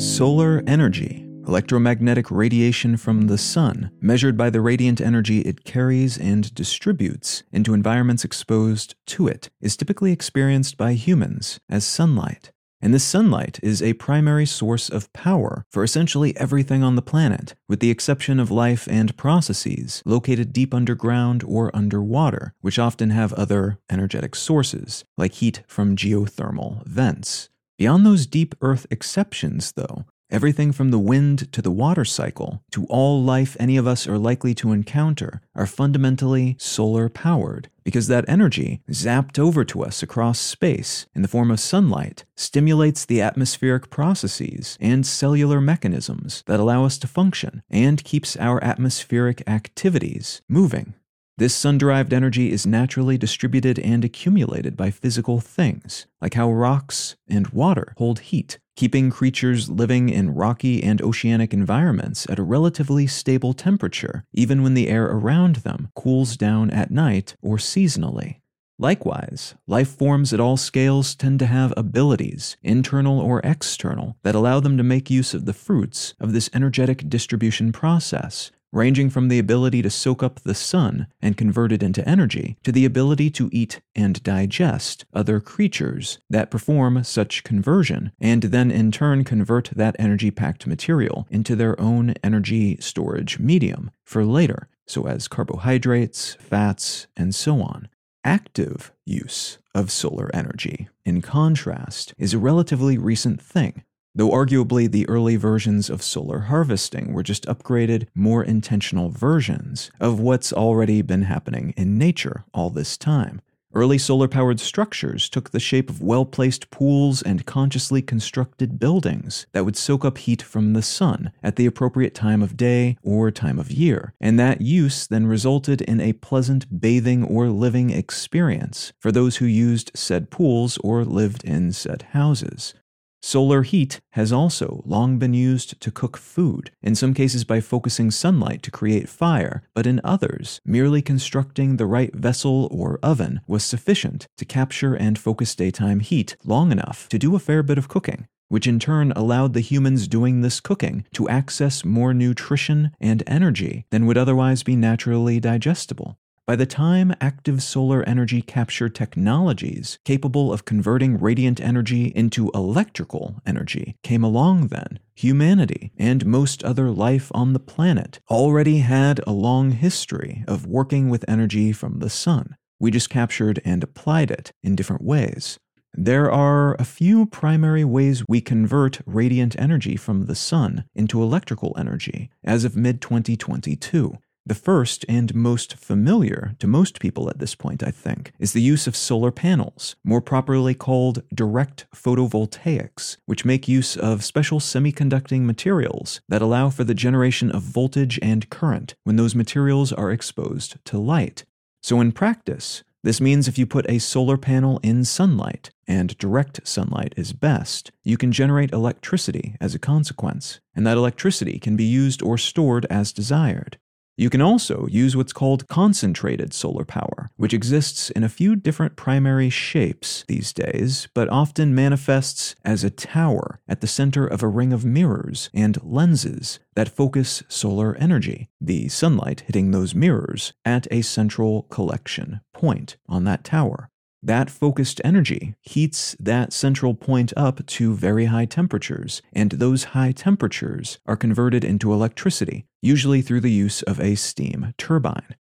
Solar 0.00 0.62
energy, 0.66 1.26
electromagnetic 1.46 2.30
radiation 2.30 2.96
from 2.96 3.22
the 3.26 3.38
sun, 3.38 3.90
measured 4.00 4.36
by 4.36 4.50
the 4.50 4.60
radiant 4.60 5.00
energy 5.00 5.40
it 5.40 5.64
carries 5.64 6.18
and 6.18 6.54
distributes 6.54 7.42
into 7.52 7.74
environments 7.74 8.24
exposed 8.24 8.94
to 9.06 9.28
it, 9.28 9.48
is 9.62 9.76
typically 9.76 10.12
experienced 10.12 10.76
by 10.76 10.92
humans 10.92 11.58
as 11.68 11.84
sunlight. 11.84 12.50
And 12.82 12.94
this 12.94 13.04
sunlight 13.04 13.60
is 13.62 13.82
a 13.82 13.92
primary 13.94 14.46
source 14.46 14.88
of 14.88 15.12
power 15.12 15.66
for 15.70 15.84
essentially 15.84 16.36
everything 16.38 16.82
on 16.82 16.96
the 16.96 17.02
planet, 17.02 17.54
with 17.68 17.80
the 17.80 17.90
exception 17.90 18.40
of 18.40 18.50
life 18.50 18.88
and 18.90 19.16
processes 19.16 20.02
located 20.06 20.52
deep 20.52 20.72
underground 20.72 21.44
or 21.44 21.74
underwater, 21.76 22.54
which 22.62 22.78
often 22.78 23.10
have 23.10 23.34
other 23.34 23.78
energetic 23.90 24.34
sources, 24.34 25.04
like 25.18 25.34
heat 25.34 25.62
from 25.66 25.94
geothermal 25.94 26.84
vents. 26.86 27.50
Beyond 27.76 28.06
those 28.06 28.26
deep 28.26 28.54
Earth 28.62 28.86
exceptions, 28.90 29.72
though, 29.72 30.04
everything 30.30 30.72
from 30.72 30.90
the 30.90 30.98
wind 30.98 31.52
to 31.52 31.62
the 31.62 31.70
water 31.70 32.04
cycle 32.04 32.62
to 32.70 32.84
all 32.86 33.22
life 33.22 33.56
any 33.58 33.76
of 33.76 33.86
us 33.86 34.06
are 34.06 34.18
likely 34.18 34.54
to 34.54 34.72
encounter 34.72 35.42
are 35.54 35.66
fundamentally 35.66 36.56
solar 36.58 37.08
powered 37.08 37.68
because 37.84 38.06
that 38.06 38.28
energy, 38.28 38.82
zapped 38.90 39.38
over 39.38 39.64
to 39.64 39.82
us 39.82 40.02
across 40.02 40.38
space 40.38 41.06
in 41.14 41.22
the 41.22 41.28
form 41.28 41.50
of 41.50 41.58
sunlight, 41.58 42.24
stimulates 42.36 43.04
the 43.04 43.20
atmospheric 43.20 43.90
processes 43.90 44.78
and 44.80 45.04
cellular 45.04 45.60
mechanisms 45.60 46.44
that 46.46 46.60
allow 46.60 46.84
us 46.84 46.98
to 46.98 47.08
function 47.08 47.62
and 47.68 48.04
keeps 48.04 48.36
our 48.36 48.62
atmospheric 48.62 49.42
activities 49.48 50.40
moving. 50.48 50.94
This 51.38 51.54
sun 51.54 51.78
derived 51.78 52.12
energy 52.12 52.52
is 52.52 52.66
naturally 52.66 53.16
distributed 53.16 53.78
and 53.78 54.04
accumulated 54.04 54.76
by 54.76 54.90
physical 54.90 55.40
things, 55.40 56.06
like 56.20 56.34
how 56.34 56.52
rocks 56.52 57.16
and 57.28 57.48
water 57.48 57.94
hold 57.96 58.20
heat, 58.20 58.58
keeping 58.76 59.10
creatures 59.10 59.70
living 59.70 60.08
in 60.08 60.34
rocky 60.34 60.82
and 60.82 61.00
oceanic 61.00 61.54
environments 61.54 62.28
at 62.28 62.38
a 62.38 62.42
relatively 62.42 63.06
stable 63.06 63.54
temperature, 63.54 64.24
even 64.32 64.62
when 64.62 64.74
the 64.74 64.88
air 64.88 65.06
around 65.06 65.56
them 65.56 65.88
cools 65.94 66.36
down 66.36 66.70
at 66.70 66.90
night 66.90 67.36
or 67.40 67.56
seasonally. 67.56 68.40
Likewise, 68.78 69.54
life 69.66 69.90
forms 69.90 70.32
at 70.32 70.40
all 70.40 70.56
scales 70.56 71.14
tend 71.14 71.38
to 71.38 71.46
have 71.46 71.74
abilities, 71.76 72.56
internal 72.62 73.20
or 73.20 73.40
external, 73.44 74.16
that 74.22 74.34
allow 74.34 74.58
them 74.60 74.78
to 74.78 74.82
make 74.82 75.10
use 75.10 75.34
of 75.34 75.44
the 75.44 75.52
fruits 75.52 76.14
of 76.18 76.32
this 76.32 76.48
energetic 76.54 77.06
distribution 77.06 77.72
process, 77.72 78.50
ranging 78.72 79.10
from 79.10 79.28
the 79.28 79.38
ability 79.38 79.82
to 79.82 79.90
soak 79.90 80.22
up 80.22 80.40
the 80.40 80.54
sun 80.54 81.06
and 81.20 81.36
convert 81.36 81.72
it 81.72 81.82
into 81.82 82.06
energy 82.08 82.56
to 82.62 82.72
the 82.72 82.84
ability 82.84 83.30
to 83.30 83.48
eat 83.52 83.80
and 83.94 84.22
digest 84.22 85.04
other 85.12 85.40
creatures 85.40 86.18
that 86.28 86.50
perform 86.50 87.02
such 87.04 87.44
conversion 87.44 88.12
and 88.20 88.44
then 88.44 88.70
in 88.70 88.90
turn 88.90 89.24
convert 89.24 89.70
that 89.74 89.96
energy 89.98 90.30
packed 90.30 90.66
material 90.66 91.26
into 91.30 91.56
their 91.56 91.78
own 91.80 92.14
energy 92.22 92.76
storage 92.80 93.38
medium 93.38 93.90
for 94.04 94.24
later, 94.24 94.68
so 94.86 95.06
as 95.06 95.28
carbohydrates, 95.28 96.34
fats, 96.34 97.06
and 97.16 97.34
so 97.34 97.60
on. 97.62 97.88
Active 98.24 98.92
use 99.06 99.58
of 99.74 99.90
solar 99.90 100.30
energy, 100.34 100.88
in 101.04 101.22
contrast, 101.22 102.12
is 102.18 102.34
a 102.34 102.38
relatively 102.38 102.98
recent 102.98 103.40
thing 103.40 103.84
though 104.14 104.30
arguably 104.30 104.90
the 104.90 105.08
early 105.08 105.36
versions 105.36 105.88
of 105.88 106.02
solar 106.02 106.40
harvesting 106.40 107.12
were 107.12 107.22
just 107.22 107.46
upgraded, 107.46 108.06
more 108.14 108.42
intentional 108.42 109.10
versions 109.10 109.90
of 110.00 110.20
what's 110.20 110.52
already 110.52 111.02
been 111.02 111.22
happening 111.22 111.72
in 111.76 111.98
nature 111.98 112.44
all 112.52 112.70
this 112.70 112.96
time. 112.96 113.40
Early 113.72 113.98
solar 113.98 114.26
powered 114.26 114.58
structures 114.58 115.28
took 115.28 115.50
the 115.50 115.60
shape 115.60 115.90
of 115.90 116.02
well 116.02 116.24
placed 116.24 116.72
pools 116.72 117.22
and 117.22 117.46
consciously 117.46 118.02
constructed 118.02 118.80
buildings 118.80 119.46
that 119.52 119.64
would 119.64 119.76
soak 119.76 120.04
up 120.04 120.18
heat 120.18 120.42
from 120.42 120.72
the 120.72 120.82
sun 120.82 121.30
at 121.40 121.54
the 121.54 121.66
appropriate 121.66 122.12
time 122.12 122.42
of 122.42 122.56
day 122.56 122.96
or 123.04 123.30
time 123.30 123.60
of 123.60 123.70
year, 123.70 124.12
and 124.20 124.40
that 124.40 124.60
use 124.60 125.06
then 125.06 125.24
resulted 125.24 125.82
in 125.82 126.00
a 126.00 126.14
pleasant 126.14 126.80
bathing 126.80 127.22
or 127.22 127.48
living 127.48 127.90
experience 127.90 128.92
for 128.98 129.12
those 129.12 129.36
who 129.36 129.46
used 129.46 129.92
said 129.94 130.30
pools 130.30 130.76
or 130.78 131.04
lived 131.04 131.44
in 131.44 131.70
said 131.70 132.02
houses. 132.10 132.74
Solar 133.22 133.62
heat 133.62 134.00
has 134.12 134.32
also 134.32 134.82
long 134.86 135.18
been 135.18 135.34
used 135.34 135.78
to 135.80 135.90
cook 135.90 136.16
food, 136.16 136.70
in 136.82 136.94
some 136.94 137.12
cases 137.12 137.44
by 137.44 137.60
focusing 137.60 138.10
sunlight 138.10 138.62
to 138.62 138.70
create 138.70 139.08
fire, 139.08 139.62
but 139.74 139.86
in 139.86 140.00
others, 140.02 140.60
merely 140.64 141.02
constructing 141.02 141.76
the 141.76 141.86
right 141.86 142.14
vessel 142.14 142.66
or 142.70 142.98
oven 143.02 143.40
was 143.46 143.62
sufficient 143.62 144.26
to 144.38 144.44
capture 144.46 144.94
and 144.94 145.18
focus 145.18 145.54
daytime 145.54 146.00
heat 146.00 146.34
long 146.44 146.72
enough 146.72 147.08
to 147.10 147.18
do 147.18 147.36
a 147.36 147.38
fair 147.38 147.62
bit 147.62 147.76
of 147.78 147.88
cooking, 147.88 148.26
which 148.48 148.66
in 148.66 148.78
turn 148.78 149.12
allowed 149.12 149.52
the 149.52 149.60
humans 149.60 150.08
doing 150.08 150.40
this 150.40 150.58
cooking 150.58 151.04
to 151.12 151.28
access 151.28 151.84
more 151.84 152.14
nutrition 152.14 152.90
and 153.00 153.22
energy 153.26 153.84
than 153.90 154.06
would 154.06 154.18
otherwise 154.18 154.62
be 154.62 154.74
naturally 154.74 155.38
digestible. 155.38 156.18
By 156.50 156.56
the 156.56 156.66
time 156.66 157.14
active 157.20 157.62
solar 157.62 158.02
energy 158.08 158.42
capture 158.42 158.88
technologies 158.88 160.00
capable 160.04 160.52
of 160.52 160.64
converting 160.64 161.16
radiant 161.16 161.60
energy 161.60 162.06
into 162.06 162.50
electrical 162.52 163.40
energy 163.46 163.94
came 164.02 164.24
along, 164.24 164.66
then, 164.66 164.98
humanity 165.14 165.92
and 165.96 166.26
most 166.26 166.64
other 166.64 166.90
life 166.90 167.30
on 167.32 167.52
the 167.52 167.60
planet 167.60 168.18
already 168.28 168.78
had 168.78 169.20
a 169.28 169.30
long 169.30 169.70
history 169.70 170.42
of 170.48 170.66
working 170.66 171.08
with 171.08 171.24
energy 171.28 171.70
from 171.70 172.00
the 172.00 172.10
sun. 172.10 172.56
We 172.80 172.90
just 172.90 173.10
captured 173.10 173.62
and 173.64 173.84
applied 173.84 174.32
it 174.32 174.50
in 174.60 174.74
different 174.74 175.04
ways. 175.04 175.60
There 175.94 176.32
are 176.32 176.74
a 176.80 176.84
few 176.84 177.26
primary 177.26 177.84
ways 177.84 178.24
we 178.28 178.40
convert 178.40 179.02
radiant 179.06 179.54
energy 179.56 179.94
from 179.94 180.26
the 180.26 180.34
sun 180.34 180.84
into 180.96 181.22
electrical 181.22 181.76
energy 181.78 182.28
as 182.42 182.64
of 182.64 182.74
mid 182.76 183.00
2022. 183.00 184.18
The 184.46 184.54
first 184.54 185.04
and 185.08 185.34
most 185.34 185.76
familiar 185.76 186.54
to 186.58 186.66
most 186.66 186.98
people 186.98 187.28
at 187.28 187.38
this 187.38 187.54
point, 187.54 187.82
I 187.82 187.90
think, 187.90 188.32
is 188.38 188.52
the 188.52 188.62
use 188.62 188.86
of 188.86 188.96
solar 188.96 189.30
panels, 189.30 189.96
more 190.02 190.22
properly 190.22 190.74
called 190.74 191.22
direct 191.32 191.86
photovoltaics, 191.94 193.18
which 193.26 193.44
make 193.44 193.68
use 193.68 193.96
of 193.96 194.24
special 194.24 194.58
semiconducting 194.58 195.42
materials 195.42 196.22
that 196.28 196.42
allow 196.42 196.70
for 196.70 196.84
the 196.84 196.94
generation 196.94 197.50
of 197.50 197.62
voltage 197.62 198.18
and 198.22 198.48
current 198.48 198.94
when 199.04 199.16
those 199.16 199.34
materials 199.34 199.92
are 199.92 200.10
exposed 200.10 200.76
to 200.86 200.98
light. 200.98 201.44
So, 201.82 202.00
in 202.00 202.12
practice, 202.12 202.82
this 203.02 203.20
means 203.20 203.48
if 203.48 203.58
you 203.58 203.66
put 203.66 203.88
a 203.88 203.98
solar 203.98 204.36
panel 204.36 204.78
in 204.82 205.04
sunlight, 205.04 205.70
and 205.88 206.16
direct 206.18 206.66
sunlight 206.68 207.14
is 207.16 207.32
best, 207.32 207.90
you 208.04 208.16
can 208.16 208.30
generate 208.30 208.72
electricity 208.72 209.56
as 209.60 209.74
a 209.74 209.78
consequence, 209.78 210.60
and 210.74 210.86
that 210.86 210.96
electricity 210.96 211.58
can 211.58 211.76
be 211.76 211.84
used 211.84 212.22
or 212.22 212.38
stored 212.38 212.86
as 212.90 213.12
desired. 213.12 213.78
You 214.20 214.28
can 214.28 214.42
also 214.42 214.86
use 214.90 215.16
what's 215.16 215.32
called 215.32 215.66
concentrated 215.66 216.52
solar 216.52 216.84
power, 216.84 217.30
which 217.36 217.54
exists 217.54 218.10
in 218.10 218.22
a 218.22 218.28
few 218.28 218.54
different 218.54 218.94
primary 218.94 219.48
shapes 219.48 220.26
these 220.28 220.52
days, 220.52 221.08
but 221.14 221.30
often 221.30 221.74
manifests 221.74 222.54
as 222.62 222.84
a 222.84 222.90
tower 222.90 223.60
at 223.66 223.80
the 223.80 223.86
center 223.86 224.26
of 224.26 224.42
a 224.42 224.46
ring 224.46 224.74
of 224.74 224.84
mirrors 224.84 225.48
and 225.54 225.82
lenses 225.82 226.58
that 226.74 226.94
focus 226.94 227.42
solar 227.48 227.96
energy, 227.96 228.50
the 228.60 228.88
sunlight 228.88 229.40
hitting 229.46 229.70
those 229.70 229.94
mirrors 229.94 230.52
at 230.66 230.86
a 230.90 231.00
central 231.00 231.62
collection 231.70 232.42
point 232.52 232.98
on 233.08 233.24
that 233.24 233.42
tower. 233.42 233.89
That 234.22 234.50
focused 234.50 235.00
energy 235.02 235.54
heats 235.62 236.14
that 236.20 236.52
central 236.52 236.94
point 236.94 237.32
up 237.36 237.64
to 237.64 237.94
very 237.94 238.26
high 238.26 238.44
temperatures, 238.44 239.22
and 239.32 239.52
those 239.52 239.84
high 239.84 240.12
temperatures 240.12 240.98
are 241.06 241.16
converted 241.16 241.64
into 241.64 241.92
electricity, 241.92 242.66
usually 242.82 243.22
through 243.22 243.40
the 243.40 243.50
use 243.50 243.82
of 243.82 243.98
a 243.98 244.16
steam 244.16 244.74
turbine. 244.76 245.36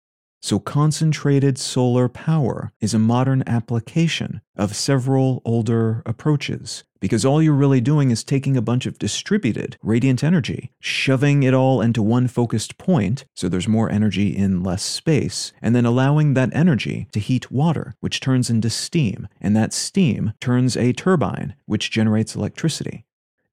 So, 0.43 0.59
concentrated 0.59 1.59
solar 1.59 2.09
power 2.09 2.73
is 2.81 2.94
a 2.94 2.99
modern 2.99 3.43
application 3.47 4.41
of 4.55 4.77
several 4.77 5.43
older 5.44 6.03
approaches, 6.06 6.85
because 7.00 7.25
all 7.25 7.43
you're 7.43 7.53
really 7.53 7.81
doing 7.81 8.11
is 8.11 8.23
taking 8.23 8.56
a 8.56 8.62
bunch 8.62 8.87
of 8.87 8.99
distributed 8.99 9.77
radiant 9.83 10.23
energy, 10.23 10.73
shoving 10.79 11.43
it 11.43 11.55
all 11.55 11.81
into 11.81 12.03
one 12.03 12.29
focused 12.29 12.79
point, 12.79 13.25
so 13.35 13.49
there's 13.49 13.67
more 13.67 13.91
energy 13.91 14.37
in 14.37 14.62
less 14.62 14.83
space, 14.83 15.53
and 15.61 15.75
then 15.75 15.87
allowing 15.87 16.35
that 16.35 16.55
energy 16.55 17.09
to 17.12 17.21
heat 17.21 17.50
water, 17.50 17.94
which 18.00 18.21
turns 18.21 18.49
into 18.49 18.71
steam, 18.71 19.27
and 19.41 19.56
that 19.56 19.73
steam 19.73 20.33
turns 20.41 20.77
a 20.77 20.93
turbine, 20.93 21.55
which 21.65 21.91
generates 21.91 22.37
electricity. 22.37 23.05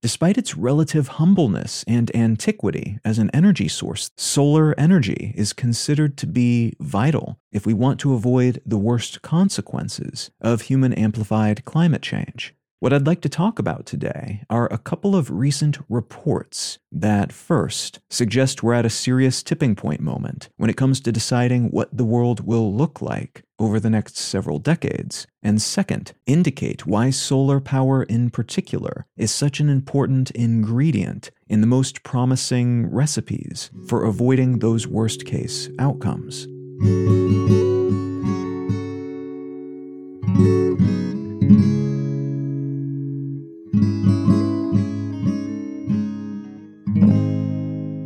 Despite 0.04 0.38
its 0.38 0.58
relative 0.58 1.08
humbleness 1.08 1.86
and 1.88 2.14
antiquity 2.14 3.00
as 3.06 3.20
an 3.20 3.32
energy 3.34 3.70
source, 3.70 4.12
solar 4.18 4.78
energy 4.78 5.34
is 5.38 5.54
considered 5.54 6.18
to 6.18 6.28
be 6.28 6.74
vital 6.82 7.40
if 7.54 7.66
we 7.66 7.74
want 7.74 8.02
to 8.02 8.14
avoid 8.14 8.62
the 8.66 8.78
worst 8.78 9.22
consequences 9.22 10.30
of 10.42 10.64
human 10.64 10.92
amplified 10.92 11.64
climate 11.64 12.02
change. 12.02 12.54
What 12.84 12.92
I'd 12.92 13.08
like 13.08 13.22
to 13.22 13.30
talk 13.30 13.60
about 13.60 13.86
today 13.86 14.44
are 14.50 14.68
a 14.70 14.78
couple 14.78 15.16
of 15.16 15.32
recent 15.32 15.78
reports 15.88 16.80
that, 16.92 17.32
first, 17.32 18.02
suggest 18.10 18.62
we're 18.62 18.74
at 18.74 18.86
a 18.86 18.90
serious 18.90 19.42
tipping 19.42 19.74
point 19.74 20.02
moment 20.02 20.50
when 20.58 20.70
it 20.70 20.76
comes 20.76 21.00
to 21.00 21.12
deciding 21.14 21.70
what 21.70 21.96
the 21.96 22.04
world 22.04 22.46
will 22.46 22.76
look 22.76 23.02
like 23.02 23.46
over 23.58 23.80
the 23.80 23.90
next 23.90 24.18
several 24.18 24.60
decades, 24.60 25.26
and 25.42 25.62
second, 25.62 26.12
indicate 26.26 26.86
why 26.86 27.10
solar 27.10 27.62
power 27.62 28.04
in 28.04 28.30
particular 28.30 29.06
is 29.16 29.32
such 29.32 29.62
an 29.62 29.70
important 29.70 30.32
ingredient 30.32 31.32
in 31.48 31.62
the 31.62 31.68
most 31.68 32.04
promising 32.04 32.92
recipes 32.92 33.72
for 33.88 34.04
avoiding 34.04 34.60
those 34.60 34.86
worst 34.86 35.26
case 35.26 35.70
outcomes. 35.80 36.48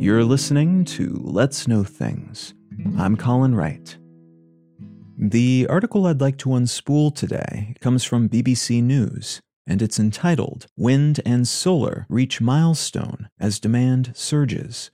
You're 0.08 0.24
listening 0.24 0.86
to 0.86 1.20
Let's 1.22 1.68
Know 1.68 1.84
Things. 1.84 2.54
I'm 2.96 3.14
Colin 3.14 3.54
Wright. 3.54 3.98
The 5.18 5.66
article 5.68 6.06
I'd 6.06 6.22
like 6.22 6.38
to 6.38 6.48
unspool 6.48 7.14
today 7.14 7.74
comes 7.82 8.04
from 8.04 8.30
BBC 8.30 8.82
News, 8.82 9.42
and 9.66 9.82
it's 9.82 10.00
entitled 10.00 10.64
Wind 10.78 11.20
and 11.26 11.46
Solar 11.46 12.06
Reach 12.08 12.40
Milestone 12.40 13.28
as 13.38 13.60
Demand 13.60 14.12
Surges. 14.14 14.90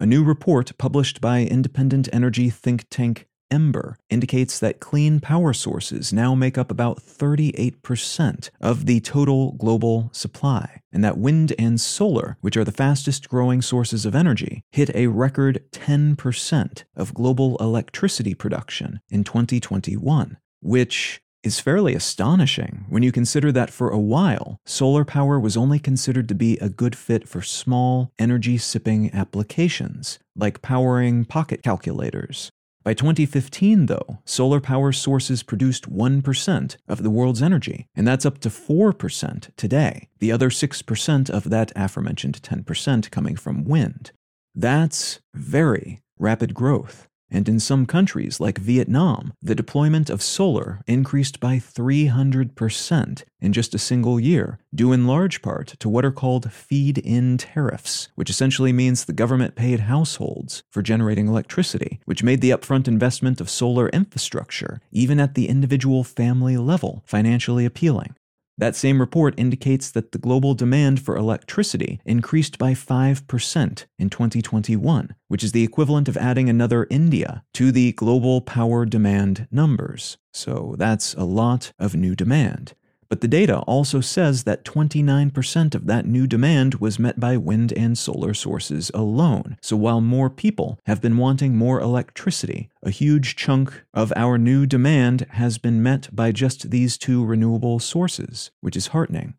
A 0.00 0.04
new 0.04 0.24
report 0.24 0.76
published 0.78 1.20
by 1.20 1.42
independent 1.42 2.08
energy 2.12 2.50
think 2.50 2.86
tank 2.90 3.28
Ember 3.50 3.96
indicates 4.10 4.58
that 4.58 4.80
clean 4.80 5.20
power 5.20 5.52
sources 5.52 6.12
now 6.12 6.34
make 6.34 6.58
up 6.58 6.70
about 6.70 6.98
38% 6.98 8.50
of 8.60 8.86
the 8.86 9.00
total 9.00 9.52
global 9.52 10.10
supply, 10.12 10.80
and 10.92 11.04
that 11.04 11.18
wind 11.18 11.54
and 11.58 11.80
solar, 11.80 12.36
which 12.40 12.56
are 12.56 12.64
the 12.64 12.72
fastest 12.72 13.28
growing 13.28 13.62
sources 13.62 14.04
of 14.04 14.14
energy, 14.14 14.62
hit 14.70 14.94
a 14.94 15.06
record 15.06 15.62
10% 15.72 16.84
of 16.96 17.14
global 17.14 17.56
electricity 17.58 18.34
production 18.34 19.00
in 19.10 19.24
2021, 19.24 20.38
which 20.60 21.20
is 21.42 21.60
fairly 21.60 21.94
astonishing 21.94 22.84
when 22.88 23.04
you 23.04 23.12
consider 23.12 23.52
that 23.52 23.70
for 23.70 23.88
a 23.90 23.98
while, 23.98 24.58
solar 24.66 25.04
power 25.04 25.38
was 25.38 25.56
only 25.56 25.78
considered 25.78 26.28
to 26.28 26.34
be 26.34 26.58
a 26.58 26.68
good 26.68 26.96
fit 26.96 27.28
for 27.28 27.40
small, 27.40 28.10
energy 28.18 28.58
sipping 28.58 29.14
applications, 29.14 30.18
like 30.34 30.60
powering 30.60 31.24
pocket 31.24 31.62
calculators 31.62 32.50
by 32.86 32.94
2015, 32.94 33.86
though, 33.86 34.20
solar 34.24 34.60
power 34.60 34.92
sources 34.92 35.42
produced 35.42 35.92
1% 35.92 36.76
of 36.86 37.02
the 37.02 37.10
world's 37.10 37.42
energy, 37.42 37.88
and 37.96 38.06
that's 38.06 38.24
up 38.24 38.38
to 38.38 38.48
4% 38.48 39.50
today, 39.56 40.08
the 40.20 40.30
other 40.30 40.50
6% 40.50 41.30
of 41.30 41.50
that 41.50 41.72
aforementioned 41.74 42.40
10% 42.42 43.10
coming 43.10 43.34
from 43.34 43.64
wind. 43.64 44.12
That's 44.54 45.18
very 45.34 45.98
rapid 46.16 46.54
growth. 46.54 47.08
And 47.30 47.48
in 47.48 47.58
some 47.58 47.86
countries, 47.86 48.38
like 48.38 48.58
Vietnam, 48.58 49.32
the 49.42 49.54
deployment 49.54 50.10
of 50.10 50.22
solar 50.22 50.80
increased 50.86 51.40
by 51.40 51.56
300% 51.56 53.24
in 53.40 53.52
just 53.52 53.74
a 53.74 53.78
single 53.78 54.20
year, 54.20 54.58
due 54.74 54.92
in 54.92 55.06
large 55.06 55.42
part 55.42 55.68
to 55.80 55.88
what 55.88 56.04
are 56.04 56.12
called 56.12 56.52
feed 56.52 56.98
in 56.98 57.36
tariffs, 57.38 58.08
which 58.14 58.30
essentially 58.30 58.72
means 58.72 59.04
the 59.04 59.12
government 59.12 59.56
paid 59.56 59.80
households 59.80 60.62
for 60.70 60.82
generating 60.82 61.26
electricity, 61.26 62.00
which 62.04 62.22
made 62.22 62.40
the 62.40 62.50
upfront 62.50 62.86
investment 62.86 63.40
of 63.40 63.50
solar 63.50 63.88
infrastructure, 63.88 64.80
even 64.92 65.18
at 65.18 65.34
the 65.34 65.48
individual 65.48 66.04
family 66.04 66.56
level, 66.56 67.02
financially 67.06 67.64
appealing. 67.64 68.14
That 68.58 68.74
same 68.74 69.00
report 69.00 69.34
indicates 69.36 69.90
that 69.90 70.12
the 70.12 70.18
global 70.18 70.54
demand 70.54 71.02
for 71.02 71.16
electricity 71.16 72.00
increased 72.06 72.56
by 72.56 72.72
5% 72.72 73.84
in 73.98 74.10
2021, 74.10 75.14
which 75.28 75.44
is 75.44 75.52
the 75.52 75.62
equivalent 75.62 76.08
of 76.08 76.16
adding 76.16 76.48
another 76.48 76.86
India 76.88 77.44
to 77.52 77.70
the 77.70 77.92
global 77.92 78.40
power 78.40 78.86
demand 78.86 79.46
numbers. 79.50 80.16
So 80.32 80.74
that's 80.78 81.12
a 81.14 81.24
lot 81.24 81.72
of 81.78 81.94
new 81.94 82.14
demand. 82.14 82.72
But 83.08 83.20
the 83.20 83.28
data 83.28 83.58
also 83.60 84.00
says 84.00 84.44
that 84.44 84.64
29% 84.64 85.74
of 85.74 85.86
that 85.86 86.06
new 86.06 86.26
demand 86.26 86.76
was 86.76 86.98
met 86.98 87.20
by 87.20 87.36
wind 87.36 87.72
and 87.72 87.96
solar 87.96 88.34
sources 88.34 88.90
alone. 88.94 89.56
So 89.62 89.76
while 89.76 90.00
more 90.00 90.30
people 90.30 90.78
have 90.86 91.00
been 91.00 91.16
wanting 91.16 91.56
more 91.56 91.80
electricity, 91.80 92.68
a 92.82 92.90
huge 92.90 93.36
chunk 93.36 93.84
of 93.94 94.12
our 94.16 94.38
new 94.38 94.66
demand 94.66 95.26
has 95.30 95.58
been 95.58 95.82
met 95.82 96.08
by 96.14 96.32
just 96.32 96.70
these 96.70 96.98
two 96.98 97.24
renewable 97.24 97.78
sources, 97.78 98.50
which 98.60 98.76
is 98.76 98.88
heartening. 98.88 99.34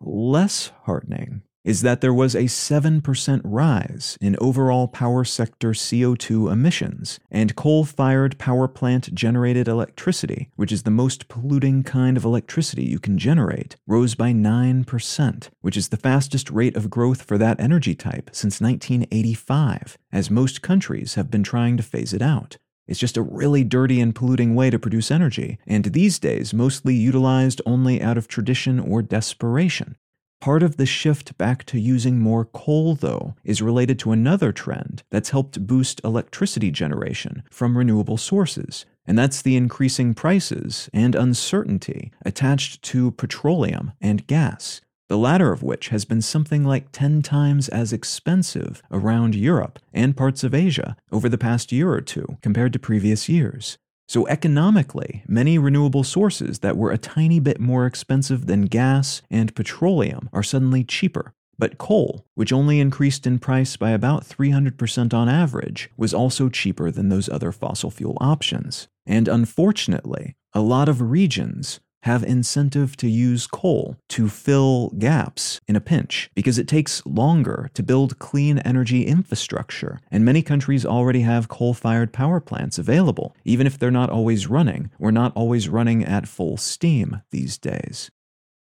Less 0.00 0.72
heartening 0.82 1.42
is 1.64 1.80
that 1.80 2.02
there 2.02 2.12
was 2.12 2.34
a 2.34 2.44
7% 2.44 3.40
rise 3.42 4.18
in 4.20 4.36
overall 4.38 4.86
power 4.86 5.24
sector 5.24 5.70
CO2 5.70 6.52
emissions, 6.52 7.18
and 7.30 7.56
coal 7.56 7.84
fired 7.84 8.38
power 8.38 8.68
plant 8.68 9.14
generated 9.14 9.66
electricity, 9.66 10.50
which 10.56 10.70
is 10.70 10.82
the 10.82 10.90
most 10.90 11.26
polluting 11.28 11.82
kind 11.82 12.16
of 12.16 12.24
electricity 12.24 12.84
you 12.84 12.98
can 12.98 13.16
generate, 13.16 13.76
rose 13.86 14.14
by 14.14 14.32
9%, 14.32 15.48
which 15.62 15.76
is 15.76 15.88
the 15.88 15.96
fastest 15.96 16.50
rate 16.50 16.76
of 16.76 16.90
growth 16.90 17.22
for 17.22 17.38
that 17.38 17.58
energy 17.58 17.94
type 17.94 18.28
since 18.32 18.60
1985, 18.60 19.96
as 20.12 20.30
most 20.30 20.60
countries 20.60 21.14
have 21.14 21.30
been 21.30 21.42
trying 21.42 21.78
to 21.78 21.82
phase 21.82 22.12
it 22.12 22.22
out. 22.22 22.58
It's 22.86 23.00
just 23.00 23.16
a 23.16 23.22
really 23.22 23.64
dirty 23.64 24.00
and 24.00 24.14
polluting 24.14 24.54
way 24.54 24.68
to 24.68 24.78
produce 24.78 25.10
energy, 25.10 25.58
and 25.66 25.86
these 25.86 26.18
days 26.18 26.52
mostly 26.52 26.94
utilized 26.94 27.62
only 27.64 28.02
out 28.02 28.18
of 28.18 28.28
tradition 28.28 28.78
or 28.78 29.00
desperation. 29.00 29.96
Part 30.44 30.62
of 30.62 30.76
the 30.76 30.84
shift 30.84 31.38
back 31.38 31.64
to 31.64 31.80
using 31.80 32.18
more 32.20 32.44
coal, 32.44 32.94
though, 32.96 33.34
is 33.44 33.62
related 33.62 33.98
to 34.00 34.12
another 34.12 34.52
trend 34.52 35.02
that's 35.08 35.30
helped 35.30 35.66
boost 35.66 36.02
electricity 36.04 36.70
generation 36.70 37.44
from 37.50 37.78
renewable 37.78 38.18
sources, 38.18 38.84
and 39.06 39.18
that's 39.18 39.40
the 39.40 39.56
increasing 39.56 40.12
prices 40.12 40.90
and 40.92 41.14
uncertainty 41.14 42.12
attached 42.26 42.82
to 42.82 43.12
petroleum 43.12 43.92
and 44.02 44.26
gas, 44.26 44.82
the 45.08 45.16
latter 45.16 45.50
of 45.50 45.62
which 45.62 45.88
has 45.88 46.04
been 46.04 46.20
something 46.20 46.62
like 46.62 46.92
10 46.92 47.22
times 47.22 47.70
as 47.70 47.94
expensive 47.94 48.82
around 48.90 49.34
Europe 49.34 49.78
and 49.94 50.14
parts 50.14 50.44
of 50.44 50.52
Asia 50.52 50.94
over 51.10 51.30
the 51.30 51.38
past 51.38 51.72
year 51.72 51.90
or 51.90 52.02
two 52.02 52.36
compared 52.42 52.74
to 52.74 52.78
previous 52.78 53.30
years. 53.30 53.78
So, 54.06 54.26
economically, 54.28 55.24
many 55.26 55.58
renewable 55.58 56.04
sources 56.04 56.58
that 56.58 56.76
were 56.76 56.90
a 56.90 56.98
tiny 56.98 57.40
bit 57.40 57.58
more 57.58 57.86
expensive 57.86 58.46
than 58.46 58.66
gas 58.66 59.22
and 59.30 59.54
petroleum 59.54 60.28
are 60.32 60.42
suddenly 60.42 60.84
cheaper. 60.84 61.32
But 61.58 61.78
coal, 61.78 62.26
which 62.34 62.52
only 62.52 62.80
increased 62.80 63.26
in 63.26 63.38
price 63.38 63.76
by 63.76 63.90
about 63.90 64.24
300% 64.24 65.14
on 65.14 65.28
average, 65.28 65.90
was 65.96 66.12
also 66.12 66.48
cheaper 66.48 66.90
than 66.90 67.08
those 67.08 67.28
other 67.28 67.52
fossil 67.52 67.90
fuel 67.90 68.18
options. 68.20 68.88
And 69.06 69.28
unfortunately, 69.28 70.34
a 70.52 70.60
lot 70.60 70.88
of 70.88 71.00
regions 71.00 71.80
have 72.04 72.22
incentive 72.22 72.96
to 72.98 73.08
use 73.08 73.46
coal 73.46 73.96
to 74.08 74.28
fill 74.28 74.90
gaps 74.98 75.60
in 75.66 75.76
a 75.76 75.80
pinch 75.80 76.30
because 76.34 76.58
it 76.58 76.68
takes 76.68 77.04
longer 77.04 77.70
to 77.74 77.82
build 77.82 78.18
clean 78.18 78.58
energy 78.58 79.06
infrastructure. 79.06 80.00
And 80.10 80.24
many 80.24 80.42
countries 80.42 80.86
already 80.86 81.20
have 81.20 81.48
coal 81.48 81.74
fired 81.74 82.12
power 82.12 82.40
plants 82.40 82.78
available, 82.78 83.34
even 83.44 83.66
if 83.66 83.78
they're 83.78 83.90
not 83.90 84.10
always 84.10 84.46
running 84.46 84.90
or 84.98 85.10
not 85.10 85.32
always 85.34 85.68
running 85.68 86.04
at 86.04 86.28
full 86.28 86.56
steam 86.56 87.22
these 87.30 87.58
days. 87.58 88.10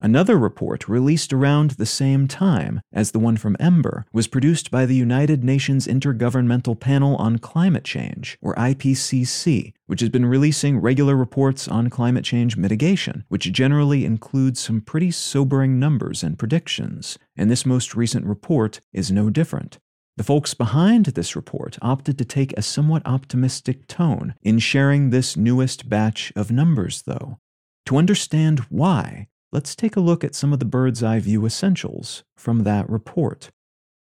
Another 0.03 0.35
report, 0.35 0.89
released 0.89 1.31
around 1.31 1.71
the 1.71 1.85
same 1.85 2.27
time 2.27 2.81
as 2.91 3.11
the 3.11 3.19
one 3.19 3.37
from 3.37 3.55
Ember, 3.59 4.03
was 4.11 4.27
produced 4.27 4.71
by 4.71 4.87
the 4.87 4.95
United 4.95 5.43
Nations 5.43 5.85
Intergovernmental 5.85 6.79
Panel 6.79 7.15
on 7.17 7.37
Climate 7.37 7.83
Change, 7.83 8.35
or 8.41 8.55
IPCC, 8.55 9.73
which 9.85 9.99
has 9.99 10.09
been 10.09 10.25
releasing 10.25 10.79
regular 10.79 11.15
reports 11.15 11.67
on 11.67 11.91
climate 11.91 12.23
change 12.25 12.57
mitigation, 12.57 13.25
which 13.27 13.51
generally 13.51 14.03
includes 14.03 14.59
some 14.59 14.81
pretty 14.81 15.11
sobering 15.11 15.77
numbers 15.77 16.23
and 16.23 16.39
predictions. 16.39 17.19
And 17.37 17.51
this 17.51 17.63
most 17.63 17.95
recent 17.95 18.25
report 18.25 18.79
is 18.91 19.11
no 19.11 19.29
different. 19.29 19.77
The 20.17 20.23
folks 20.23 20.55
behind 20.55 21.05
this 21.05 21.35
report 21.35 21.77
opted 21.79 22.17
to 22.17 22.25
take 22.25 22.53
a 22.53 22.63
somewhat 22.63 23.03
optimistic 23.05 23.85
tone 23.85 24.33
in 24.41 24.57
sharing 24.57 25.11
this 25.11 25.37
newest 25.37 25.89
batch 25.89 26.33
of 26.35 26.51
numbers, 26.51 27.03
though. 27.03 27.37
To 27.85 27.97
understand 27.97 28.61
why, 28.69 29.27
Let's 29.53 29.75
take 29.75 29.97
a 29.97 29.99
look 29.99 30.23
at 30.23 30.33
some 30.33 30.53
of 30.53 30.59
the 30.59 30.65
bird's 30.65 31.03
eye 31.03 31.19
view 31.19 31.45
essentials 31.45 32.23
from 32.37 32.63
that 32.63 32.89
report. 32.89 33.49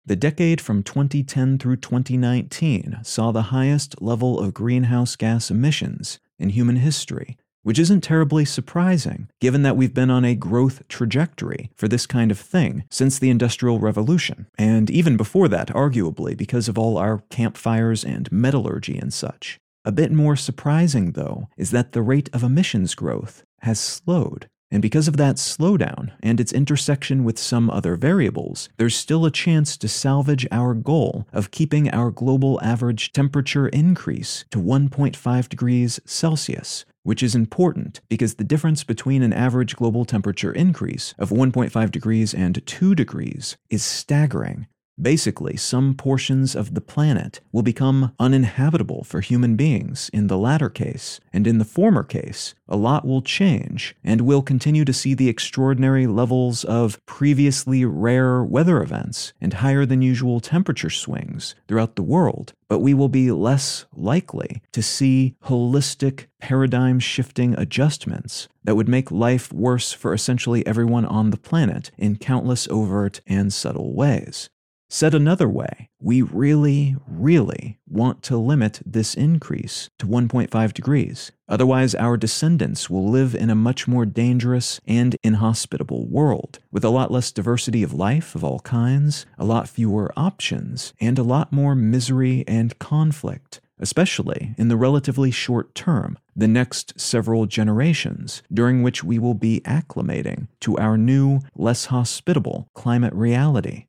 The 0.05 0.15
decade 0.15 0.61
from 0.61 0.83
2010 0.83 1.57
through 1.57 1.77
2019 1.77 2.99
saw 3.03 3.33
the 3.33 3.45
highest 3.45 4.03
level 4.03 4.39
of 4.39 4.53
greenhouse 4.53 5.17
gas 5.17 5.51
emissions 5.51 6.19
in 6.39 6.51
human 6.51 6.77
history, 6.77 7.39
which 7.63 7.79
isn't 7.79 8.03
terribly 8.03 8.45
surprising 8.45 9.31
given 9.41 9.63
that 9.63 9.75
we've 9.75 9.95
been 9.95 10.11
on 10.11 10.23
a 10.23 10.35
growth 10.35 10.87
trajectory 10.87 11.71
for 11.75 11.89
this 11.89 12.05
kind 12.05 12.31
of 12.31 12.39
thing 12.39 12.85
since 12.91 13.19
the 13.19 13.31
Industrial 13.31 13.79
Revolution, 13.79 14.49
and 14.59 14.91
even 14.91 15.17
before 15.17 15.49
that, 15.49 15.69
arguably, 15.69 16.37
because 16.37 16.69
of 16.69 16.77
all 16.77 16.99
our 16.99 17.23
campfires 17.31 18.05
and 18.05 18.31
metallurgy 18.31 18.99
and 18.99 19.15
such. 19.15 19.59
A 19.83 19.93
bit 19.93 20.13
more 20.13 20.37
surprising, 20.37 21.13
though, 21.13 21.49
is 21.57 21.71
that 21.71 21.93
the 21.93 22.03
rate 22.03 22.29
of 22.35 22.43
emissions 22.43 22.95
growth 22.95 23.45
has 23.61 23.81
slowed 23.81 24.51
And 24.71 24.83
because 24.83 25.09
of 25.09 25.17
that 25.17 25.37
slowdown 25.37 26.13
and 26.23 26.39
its 26.39 26.53
intersection 26.53 27.25
with 27.25 27.39
some 27.39 27.71
other 27.71 27.97
variables, 27.97 28.69
there's 28.77 28.97
still 28.97 29.25
a 29.25 29.31
chance 29.31 29.77
to 29.79 29.89
salvage 29.89 30.47
our 30.51 30.75
goal 30.75 31.27
of 31.33 31.51
keeping 31.51 31.91
our 31.91 32.11
global 32.11 32.61
average 32.63 33.13
temperature 33.13 33.69
increase 33.69 34.45
to 34.51 34.59
1.5 34.59 35.49
degrees 35.49 36.01
Celsius, 36.05 36.85
which 37.03 37.23
is 37.23 37.35
important 37.35 38.01
because 38.09 38.35
the 38.35 38.45
difference 38.45 38.85
between 38.85 39.23
an 39.23 39.33
average 39.33 39.75
global 39.75 40.05
temperature 40.05 40.53
increase 40.53 41.15
of 41.19 41.31
1.5 41.31 41.91
degrees 41.91 42.35
and 42.35 42.65
2 42.67 42.95
degrees 42.95 43.57
is 43.71 43.83
staggering. 43.83 44.67
Basically, 45.01 45.57
some 45.57 45.95
portions 45.95 46.57
of 46.57 46.75
the 46.75 46.81
planet 46.81 47.41
will 47.53 47.63
become 47.63 48.13
uninhabitable 48.19 49.05
for 49.05 49.21
human 49.21 49.55
beings 49.55 50.11
in 50.13 50.27
the 50.27 50.37
latter 50.37 50.69
case, 50.69 51.21
and 51.33 51.47
in 51.47 51.59
the 51.59 51.65
former 51.65 52.03
case, 52.03 52.55
a 52.69 52.77
lot 52.77 53.07
will 53.07 53.23
change, 53.23 53.95
and 54.03 54.23
we'll 54.23 54.43
continue 54.43 54.85
to 54.85 54.93
see 54.93 55.15
the 55.15 55.29
extraordinary 55.29 56.09
levels 56.09 56.65
of 56.65 57.05
previously 57.07 57.85
rare 57.85 58.43
weather 58.43 58.83
events 58.83 59.33
and 59.41 59.55
higher 59.55 59.87
than 59.87 60.03
usual 60.03 60.41
temperature 60.41 60.91
swings 60.91 61.55
throughout 61.69 61.95
the 61.95 62.03
world, 62.03 62.53
but 62.67 62.81
we 62.81 62.93
will 62.93 63.09
be 63.09 63.31
less 63.31 63.87
likely 63.95 64.61
to 64.73 64.83
see 64.83 65.37
holistic 65.45 66.27
paradigm 66.41 66.99
shifting 66.99 67.55
adjustments 67.55 68.49
that 68.65 68.75
would 68.75 68.89
make 68.89 69.13
life 69.13 69.53
worse 69.53 69.93
for 69.93 70.13
essentially 70.13 70.67
everyone 70.67 71.05
on 71.05 71.31
the 71.31 71.37
planet 71.37 71.93
in 71.97 72.17
countless 72.17 72.67
overt 72.69 73.21
and 73.29 73.53
subtle 73.53 73.95
ways. 73.95 74.51
Said 74.91 75.13
another 75.13 75.51
way, 75.51 75.91
we 76.01 76.23
really, 76.23 76.97
really 77.07 77.79
want 77.87 78.23
to 78.23 78.39
limit 78.39 78.81
this 78.87 79.15
increase 79.15 79.91
to 79.99 80.07
1.5 80.07 80.73
degrees. 80.73 81.31
Otherwise, 81.47 81.95
our 81.95 82.17
descendants 82.17 82.89
will 82.89 83.07
live 83.07 83.35
in 83.35 83.51
a 83.51 83.55
much 83.55 83.87
more 83.87 84.07
dangerous 84.07 84.81
and 84.87 85.15
inhospitable 85.23 86.07
world, 86.07 86.59
with 86.73 86.85
a 86.85 86.89
lot 86.89 87.11
less 87.11 87.31
diversity 87.31 87.83
of 87.83 87.93
life 87.93 88.35
of 88.35 88.43
all 88.43 88.61
kinds, 88.61 89.27
a 89.37 89.45
lot 89.45 89.69
fewer 89.69 90.11
options, 90.17 90.95
and 90.99 91.19
a 91.19 91.23
lot 91.23 91.53
more 91.53 91.75
misery 91.75 92.43
and 92.49 92.79
conflict, 92.79 93.61
especially 93.79 94.55
in 94.57 94.69
the 94.69 94.77
relatively 94.77 95.31
short 95.31 95.75
term, 95.75 96.19
the 96.35 96.49
next 96.49 96.99
several 96.99 97.45
generations, 97.45 98.43
during 98.51 98.83
which 98.83 99.05
we 99.05 99.19
will 99.19 99.35
be 99.35 99.61
acclimating 99.67 100.49
to 100.61 100.79
our 100.79 100.97
new, 100.97 101.41
less 101.55 101.87
hospitable 101.87 102.71
climate 102.73 103.13
reality. 103.13 103.85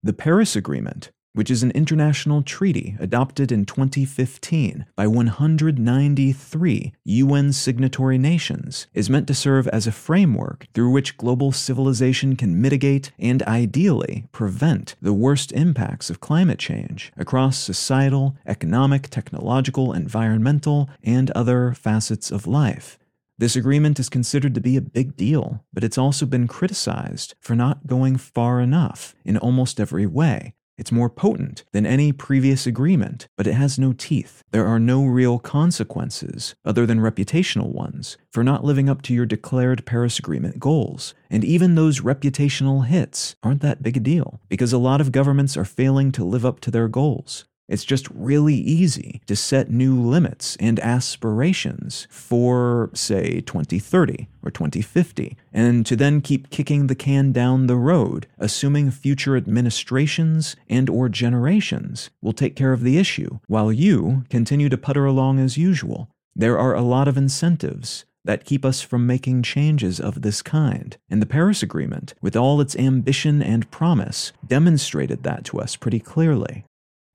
The 0.00 0.12
Paris 0.12 0.54
Agreement, 0.54 1.10
which 1.32 1.50
is 1.50 1.64
an 1.64 1.72
international 1.72 2.42
treaty 2.42 2.96
adopted 3.00 3.50
in 3.50 3.66
2015 3.66 4.86
by 4.94 5.08
193 5.08 6.92
UN 7.04 7.52
signatory 7.52 8.16
nations, 8.16 8.86
is 8.94 9.10
meant 9.10 9.26
to 9.26 9.34
serve 9.34 9.66
as 9.68 9.88
a 9.88 9.92
framework 9.92 10.68
through 10.72 10.90
which 10.90 11.16
global 11.16 11.50
civilization 11.50 12.36
can 12.36 12.62
mitigate 12.62 13.10
and 13.18 13.42
ideally 13.42 14.28
prevent 14.30 14.94
the 15.02 15.12
worst 15.12 15.50
impacts 15.50 16.10
of 16.10 16.20
climate 16.20 16.60
change 16.60 17.12
across 17.16 17.58
societal, 17.58 18.36
economic, 18.46 19.08
technological, 19.10 19.92
environmental, 19.92 20.88
and 21.02 21.32
other 21.32 21.72
facets 21.72 22.30
of 22.30 22.46
life. 22.46 23.00
This 23.40 23.54
agreement 23.54 24.00
is 24.00 24.08
considered 24.08 24.56
to 24.56 24.60
be 24.60 24.76
a 24.76 24.80
big 24.80 25.14
deal, 25.14 25.64
but 25.72 25.84
it's 25.84 25.96
also 25.96 26.26
been 26.26 26.48
criticized 26.48 27.36
for 27.40 27.54
not 27.54 27.86
going 27.86 28.16
far 28.16 28.60
enough 28.60 29.14
in 29.24 29.38
almost 29.38 29.78
every 29.78 30.06
way. 30.06 30.54
It's 30.76 30.90
more 30.90 31.08
potent 31.08 31.62
than 31.72 31.86
any 31.86 32.10
previous 32.10 32.66
agreement, 32.66 33.28
but 33.36 33.46
it 33.46 33.52
has 33.52 33.78
no 33.78 33.92
teeth. 33.92 34.42
There 34.50 34.66
are 34.66 34.80
no 34.80 35.04
real 35.04 35.38
consequences, 35.38 36.56
other 36.64 36.84
than 36.84 36.98
reputational 36.98 37.72
ones, 37.72 38.16
for 38.32 38.42
not 38.42 38.64
living 38.64 38.88
up 38.88 39.02
to 39.02 39.14
your 39.14 39.26
declared 39.26 39.86
Paris 39.86 40.18
Agreement 40.18 40.58
goals. 40.58 41.14
And 41.30 41.44
even 41.44 41.76
those 41.76 42.00
reputational 42.00 42.86
hits 42.86 43.36
aren't 43.44 43.62
that 43.62 43.84
big 43.84 43.96
a 43.96 44.00
deal, 44.00 44.40
because 44.48 44.72
a 44.72 44.78
lot 44.78 45.00
of 45.00 45.12
governments 45.12 45.56
are 45.56 45.64
failing 45.64 46.10
to 46.12 46.24
live 46.24 46.44
up 46.44 46.58
to 46.60 46.72
their 46.72 46.88
goals. 46.88 47.44
It's 47.68 47.84
just 47.84 48.08
really 48.10 48.54
easy 48.54 49.20
to 49.26 49.36
set 49.36 49.70
new 49.70 50.00
limits 50.00 50.56
and 50.58 50.80
aspirations 50.80 52.06
for, 52.10 52.90
say, 52.94 53.40
2030 53.42 54.28
or 54.42 54.50
2050, 54.50 55.36
and 55.52 55.84
to 55.84 55.94
then 55.94 56.22
keep 56.22 56.48
kicking 56.48 56.86
the 56.86 56.94
can 56.94 57.30
down 57.30 57.66
the 57.66 57.76
road, 57.76 58.26
assuming 58.38 58.90
future 58.90 59.36
administrations 59.36 60.56
and 60.68 60.88
or 60.88 61.10
generations 61.10 62.08
will 62.22 62.32
take 62.32 62.56
care 62.56 62.72
of 62.72 62.82
the 62.82 62.96
issue, 62.96 63.38
while 63.46 63.70
you 63.70 64.24
continue 64.30 64.70
to 64.70 64.78
putter 64.78 65.04
along 65.04 65.38
as 65.38 65.58
usual. 65.58 66.08
There 66.34 66.58
are 66.58 66.74
a 66.74 66.82
lot 66.82 67.06
of 67.06 67.18
incentives 67.18 68.06
that 68.24 68.44
keep 68.44 68.64
us 68.64 68.82
from 68.82 69.06
making 69.06 69.42
changes 69.42 69.98
of 69.98 70.22
this 70.22 70.42
kind. 70.42 70.96
And 71.08 71.22
the 71.22 71.26
Paris 71.26 71.62
Agreement, 71.62 72.14
with 72.20 72.36
all 72.36 72.60
its 72.60 72.76
ambition 72.76 73.42
and 73.42 73.70
promise, 73.70 74.32
demonstrated 74.46 75.22
that 75.22 75.44
to 75.46 75.60
us 75.60 75.76
pretty 75.76 75.98
clearly. 75.98 76.64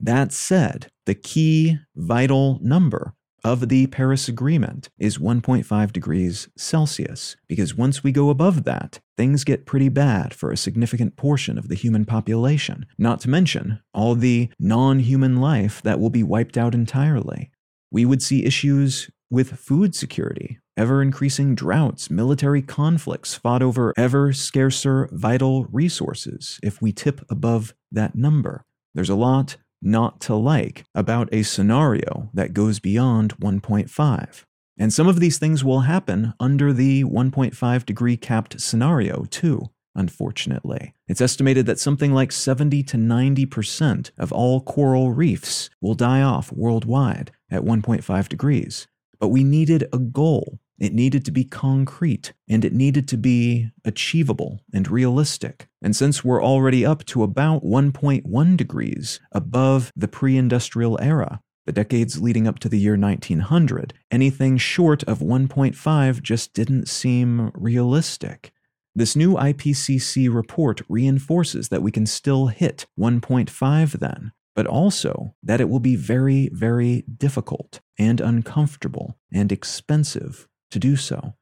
That 0.03 0.33
said, 0.33 0.88
the 1.05 1.15
key 1.15 1.77
vital 1.95 2.60
number 2.62 3.13
of 3.41 3.69
the 3.69 3.88
Paris 3.88 4.27
Agreement 4.27 4.89
is 5.00 5.17
1.5 5.17 5.93
degrees 5.93 6.50
Celsius, 6.57 7.38
because 7.48 7.77
once 7.77 8.03
we 8.03 8.12
go 8.12 8.29
above 8.29 8.65
that, 8.65 9.00
things 9.15 9.45
get 9.45 9.65
pretty 9.65 9.88
bad 9.88 10.33
for 10.33 10.51
a 10.51 10.57
significant 10.57 11.15
portion 11.15 11.57
of 11.57 11.69
the 11.69 11.75
human 11.75 12.03
population, 12.03 12.86
not 12.98 13.22
to 13.22 13.29
mention 13.29 13.79
all 13.93 14.13
the 14.13 14.50
non 14.60 15.00
human 15.00 15.39
life 15.39 15.81
that 15.83 16.01
will 16.01 16.10
be 16.10 16.22
wiped 16.22 16.57
out 16.57 16.75
entirely. 16.75 17.50
We 17.89 18.03
would 18.03 18.22
see 18.22 18.43
issues 18.43 19.10
with 19.31 19.57
food 19.57 19.95
security, 19.95 20.60
ever 20.75 21.01
increasing 21.01 21.55
droughts, 21.55 22.12
military 22.12 22.62
conflicts 22.62 23.36
fought 23.36 23.63
over 23.63 23.93
ever 23.95 24.33
scarcer 24.33 25.07
vital 25.13 25.63
resources 25.72 26.60
if 26.62 26.81
we 26.81 26.91
tip 26.91 27.22
above 27.29 27.74
that 27.89 28.15
number. 28.15 28.65
There's 28.93 29.10
a 29.10 29.15
lot 29.15 29.57
not 29.84 30.20
to 30.22 30.36
like 30.36 30.86
about 30.96 31.30
a 31.32 31.44
scenario 31.44 32.30
that 32.34 32.54
goes 32.54 32.80
beyond 32.80 33.38
1.5. 33.38 34.44
And 34.78 34.92
some 34.92 35.08
of 35.08 35.20
these 35.20 35.38
things 35.38 35.63
will 35.63 35.82
happen 35.82 36.34
under 36.40 36.74
the 36.74 37.04
1.5 37.04 37.86
degree 37.86 38.18
capped 38.18 38.60
scenario, 38.60 39.25
too, 39.25 39.70
unfortunately. 39.96 40.94
It's 41.08 41.22
estimated 41.22 41.66
that 41.68 41.80
something 41.80 42.13
like 42.13 42.32
70 42.32 42.82
to 42.84 42.98
90% 42.98 44.12
of 44.18 44.32
all 44.32 44.62
coral 44.62 45.12
reefs 45.12 45.70
will 45.80 45.94
die 45.94 46.22
off 46.22 46.52
worldwide 46.52 47.32
at 47.52 47.62
1.5 47.62 48.30
degrees. 48.30 48.88
But 49.20 49.28
we 49.28 49.44
needed 49.44 49.88
a 49.94 50.00
goal 50.00 50.60
it 50.80 50.94
needed 50.94 51.24
to 51.25 51.32
be 51.32 51.44
concrete 51.44 52.34
and 52.50 52.65
it 52.65 52.74
needed 52.74 53.08
to 53.10 53.18
be 53.18 53.70
achievable 53.86 54.62
and 54.74 54.89
realistic. 54.89 55.68
And 55.82 55.96
since 55.96 56.24
we're 56.24 56.44
already 56.44 56.86
up 56.86 57.06
to 57.06 57.24
about 57.24 57.63
1.1 57.63 58.58
degrees 58.58 59.20
above 59.32 59.92
the 59.96 60.08
pre 60.08 60.38
industrial 60.38 61.00
era, 61.01 61.42
the 61.65 61.72
decades 61.72 62.22
leading 62.22 62.48
up 62.48 62.60
to 62.60 62.70
the 62.70 62.80
year 62.80 62.98
1900, 62.98 63.94
anything 64.12 64.58
short 64.58 65.03
of 65.03 65.20
1.5 65.20 66.22
just 66.22 66.53
didn't 66.53 66.89
seem 66.89 67.51
realistic. 67.53 68.51
This 68.96 69.15
new 69.15 69.36
IPCC 69.36 70.34
report 70.34 70.82
reinforces 70.89 71.70
that 71.70 71.82
we 71.82 71.92
can 71.92 72.06
still 72.06 72.48
hit 72.48 72.86
1.5 73.00 74.00
then, 74.00 74.34
but 74.56 74.68
also 74.68 75.36
that 75.42 75.62
it 75.62 75.70
will 75.70 75.80
be 75.80 75.96
very, 75.96 76.50
very 76.51 77.03
difficult 77.18 77.80
and 77.98 78.20
uncomfortable 78.20 79.18
and 79.32 79.51
expensive 79.51 80.48
to 80.74 80.80
do 80.80 80.96
so. 80.96 81.36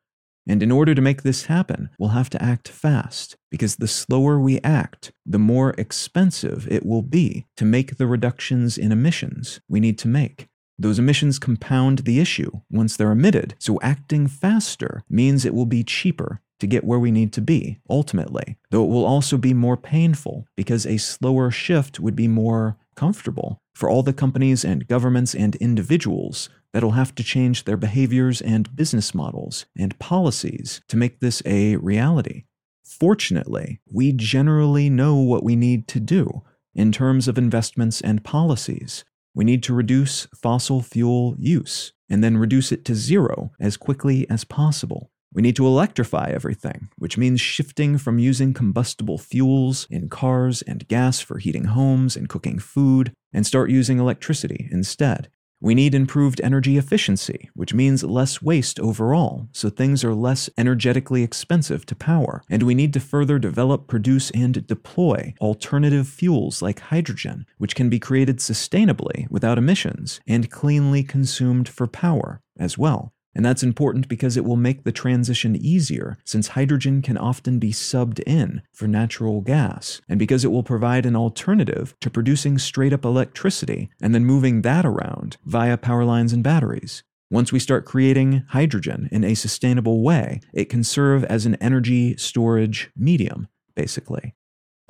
And 0.47 0.63
in 0.63 0.71
order 0.71 0.95
to 0.95 1.01
make 1.01 1.21
this 1.21 1.45
happen, 1.45 1.89
we'll 1.99 2.09
have 2.09 2.29
to 2.31 2.43
act 2.43 2.67
fast, 2.67 3.37
because 3.49 3.75
the 3.75 3.87
slower 3.87 4.39
we 4.39 4.59
act, 4.61 5.11
the 5.25 5.39
more 5.39 5.71
expensive 5.77 6.67
it 6.71 6.85
will 6.85 7.03
be 7.03 7.45
to 7.57 7.65
make 7.65 7.97
the 7.97 8.07
reductions 8.07 8.77
in 8.77 8.91
emissions 8.91 9.61
we 9.67 9.79
need 9.79 9.97
to 9.99 10.07
make. 10.07 10.47
Those 10.79 10.97
emissions 10.97 11.37
compound 11.37 11.99
the 11.99 12.19
issue 12.19 12.51
once 12.71 12.97
they're 12.97 13.11
emitted, 13.11 13.53
so 13.59 13.79
acting 13.83 14.25
faster 14.27 15.03
means 15.09 15.45
it 15.45 15.53
will 15.53 15.67
be 15.67 15.83
cheaper 15.83 16.41
to 16.59 16.67
get 16.67 16.83
where 16.83 16.99
we 16.99 17.11
need 17.11 17.33
to 17.33 17.41
be, 17.41 17.79
ultimately, 17.87 18.57
though 18.71 18.83
it 18.83 18.89
will 18.89 19.05
also 19.05 19.37
be 19.37 19.53
more 19.53 19.77
painful 19.77 20.45
because 20.57 20.85
a 20.85 20.97
slower 20.97 21.51
shift 21.51 21.99
would 21.99 22.15
be 22.15 22.27
more 22.27 22.77
comfortable 22.95 23.61
for 23.81 23.89
all 23.89 24.03
the 24.03 24.13
companies 24.13 24.63
and 24.63 24.87
governments 24.87 25.33
and 25.33 25.55
individuals 25.55 26.49
that'll 26.71 26.91
have 26.91 27.15
to 27.15 27.23
change 27.23 27.63
their 27.63 27.75
behaviors 27.75 28.39
and 28.39 28.75
business 28.75 29.15
models 29.15 29.65
and 29.75 29.97
policies 29.97 30.81
to 30.87 30.95
make 30.95 31.19
this 31.19 31.41
a 31.47 31.77
reality. 31.77 32.43
Fortunately, 32.85 33.81
we 33.91 34.11
generally 34.11 34.87
know 34.87 35.15
what 35.15 35.43
we 35.43 35.55
need 35.55 35.87
to 35.87 35.99
do 35.99 36.43
in 36.75 36.91
terms 36.91 37.27
of 37.27 37.39
investments 37.39 38.01
and 38.01 38.23
policies. 38.23 39.03
We 39.33 39.45
need 39.45 39.63
to 39.63 39.73
reduce 39.73 40.27
fossil 40.27 40.83
fuel 40.83 41.35
use 41.39 41.93
and 42.07 42.23
then 42.23 42.37
reduce 42.37 42.71
it 42.71 42.85
to 42.85 42.93
zero 42.93 43.51
as 43.59 43.77
quickly 43.77 44.29
as 44.29 44.43
possible. 44.43 45.09
We 45.33 45.41
need 45.41 45.55
to 45.55 45.67
electrify 45.67 46.29
everything, 46.29 46.89
which 46.97 47.17
means 47.17 47.39
shifting 47.39 47.97
from 47.97 48.19
using 48.19 48.53
combustible 48.53 49.17
fuels 49.17 49.87
in 49.89 50.09
cars 50.09 50.61
and 50.63 50.87
gas 50.87 51.21
for 51.21 51.37
heating 51.37 51.65
homes 51.65 52.17
and 52.17 52.27
cooking 52.27 52.59
food, 52.59 53.13
and 53.31 53.45
start 53.45 53.69
using 53.69 53.97
electricity 53.97 54.67
instead. 54.71 55.29
We 55.63 55.75
need 55.75 55.93
improved 55.93 56.41
energy 56.43 56.75
efficiency, 56.77 57.51
which 57.53 57.71
means 57.71 58.03
less 58.03 58.41
waste 58.41 58.79
overall, 58.79 59.47
so 59.51 59.69
things 59.69 60.03
are 60.03 60.15
less 60.15 60.49
energetically 60.57 61.21
expensive 61.21 61.85
to 61.85 61.95
power. 61.95 62.41
And 62.49 62.63
we 62.63 62.73
need 62.73 62.93
to 62.93 62.99
further 62.99 63.37
develop, 63.37 63.87
produce, 63.87 64.31
and 64.31 64.65
deploy 64.65 65.35
alternative 65.39 66.07
fuels 66.07 66.63
like 66.63 66.79
hydrogen, 66.79 67.45
which 67.59 67.75
can 67.75 67.89
be 67.89 67.99
created 67.99 68.37
sustainably 68.37 69.29
without 69.29 69.59
emissions 69.59 70.19
and 70.27 70.49
cleanly 70.49 71.03
consumed 71.03 71.69
for 71.69 71.85
power 71.85 72.41
as 72.57 72.75
well. 72.75 73.13
And 73.33 73.45
that's 73.45 73.63
important 73.63 74.07
because 74.07 74.35
it 74.35 74.43
will 74.43 74.57
make 74.57 74.83
the 74.83 74.91
transition 74.91 75.55
easier, 75.55 76.17
since 76.25 76.49
hydrogen 76.49 77.01
can 77.01 77.17
often 77.17 77.59
be 77.59 77.71
subbed 77.71 78.19
in 78.25 78.61
for 78.73 78.87
natural 78.87 79.41
gas, 79.41 80.01
and 80.09 80.19
because 80.19 80.43
it 80.43 80.51
will 80.51 80.63
provide 80.63 81.05
an 81.05 81.15
alternative 81.15 81.95
to 82.01 82.09
producing 82.09 82.57
straight 82.57 82.93
up 82.93 83.05
electricity 83.05 83.89
and 84.01 84.13
then 84.13 84.25
moving 84.25 84.61
that 84.61 84.85
around 84.85 85.37
via 85.45 85.77
power 85.77 86.03
lines 86.03 86.33
and 86.33 86.43
batteries. 86.43 87.03
Once 87.29 87.53
we 87.53 87.59
start 87.59 87.85
creating 87.85 88.43
hydrogen 88.49 89.07
in 89.09 89.23
a 89.23 89.33
sustainable 89.35 90.03
way, 90.03 90.41
it 90.53 90.65
can 90.65 90.83
serve 90.83 91.23
as 91.23 91.45
an 91.45 91.55
energy 91.55 92.17
storage 92.17 92.91
medium, 92.97 93.47
basically 93.73 94.35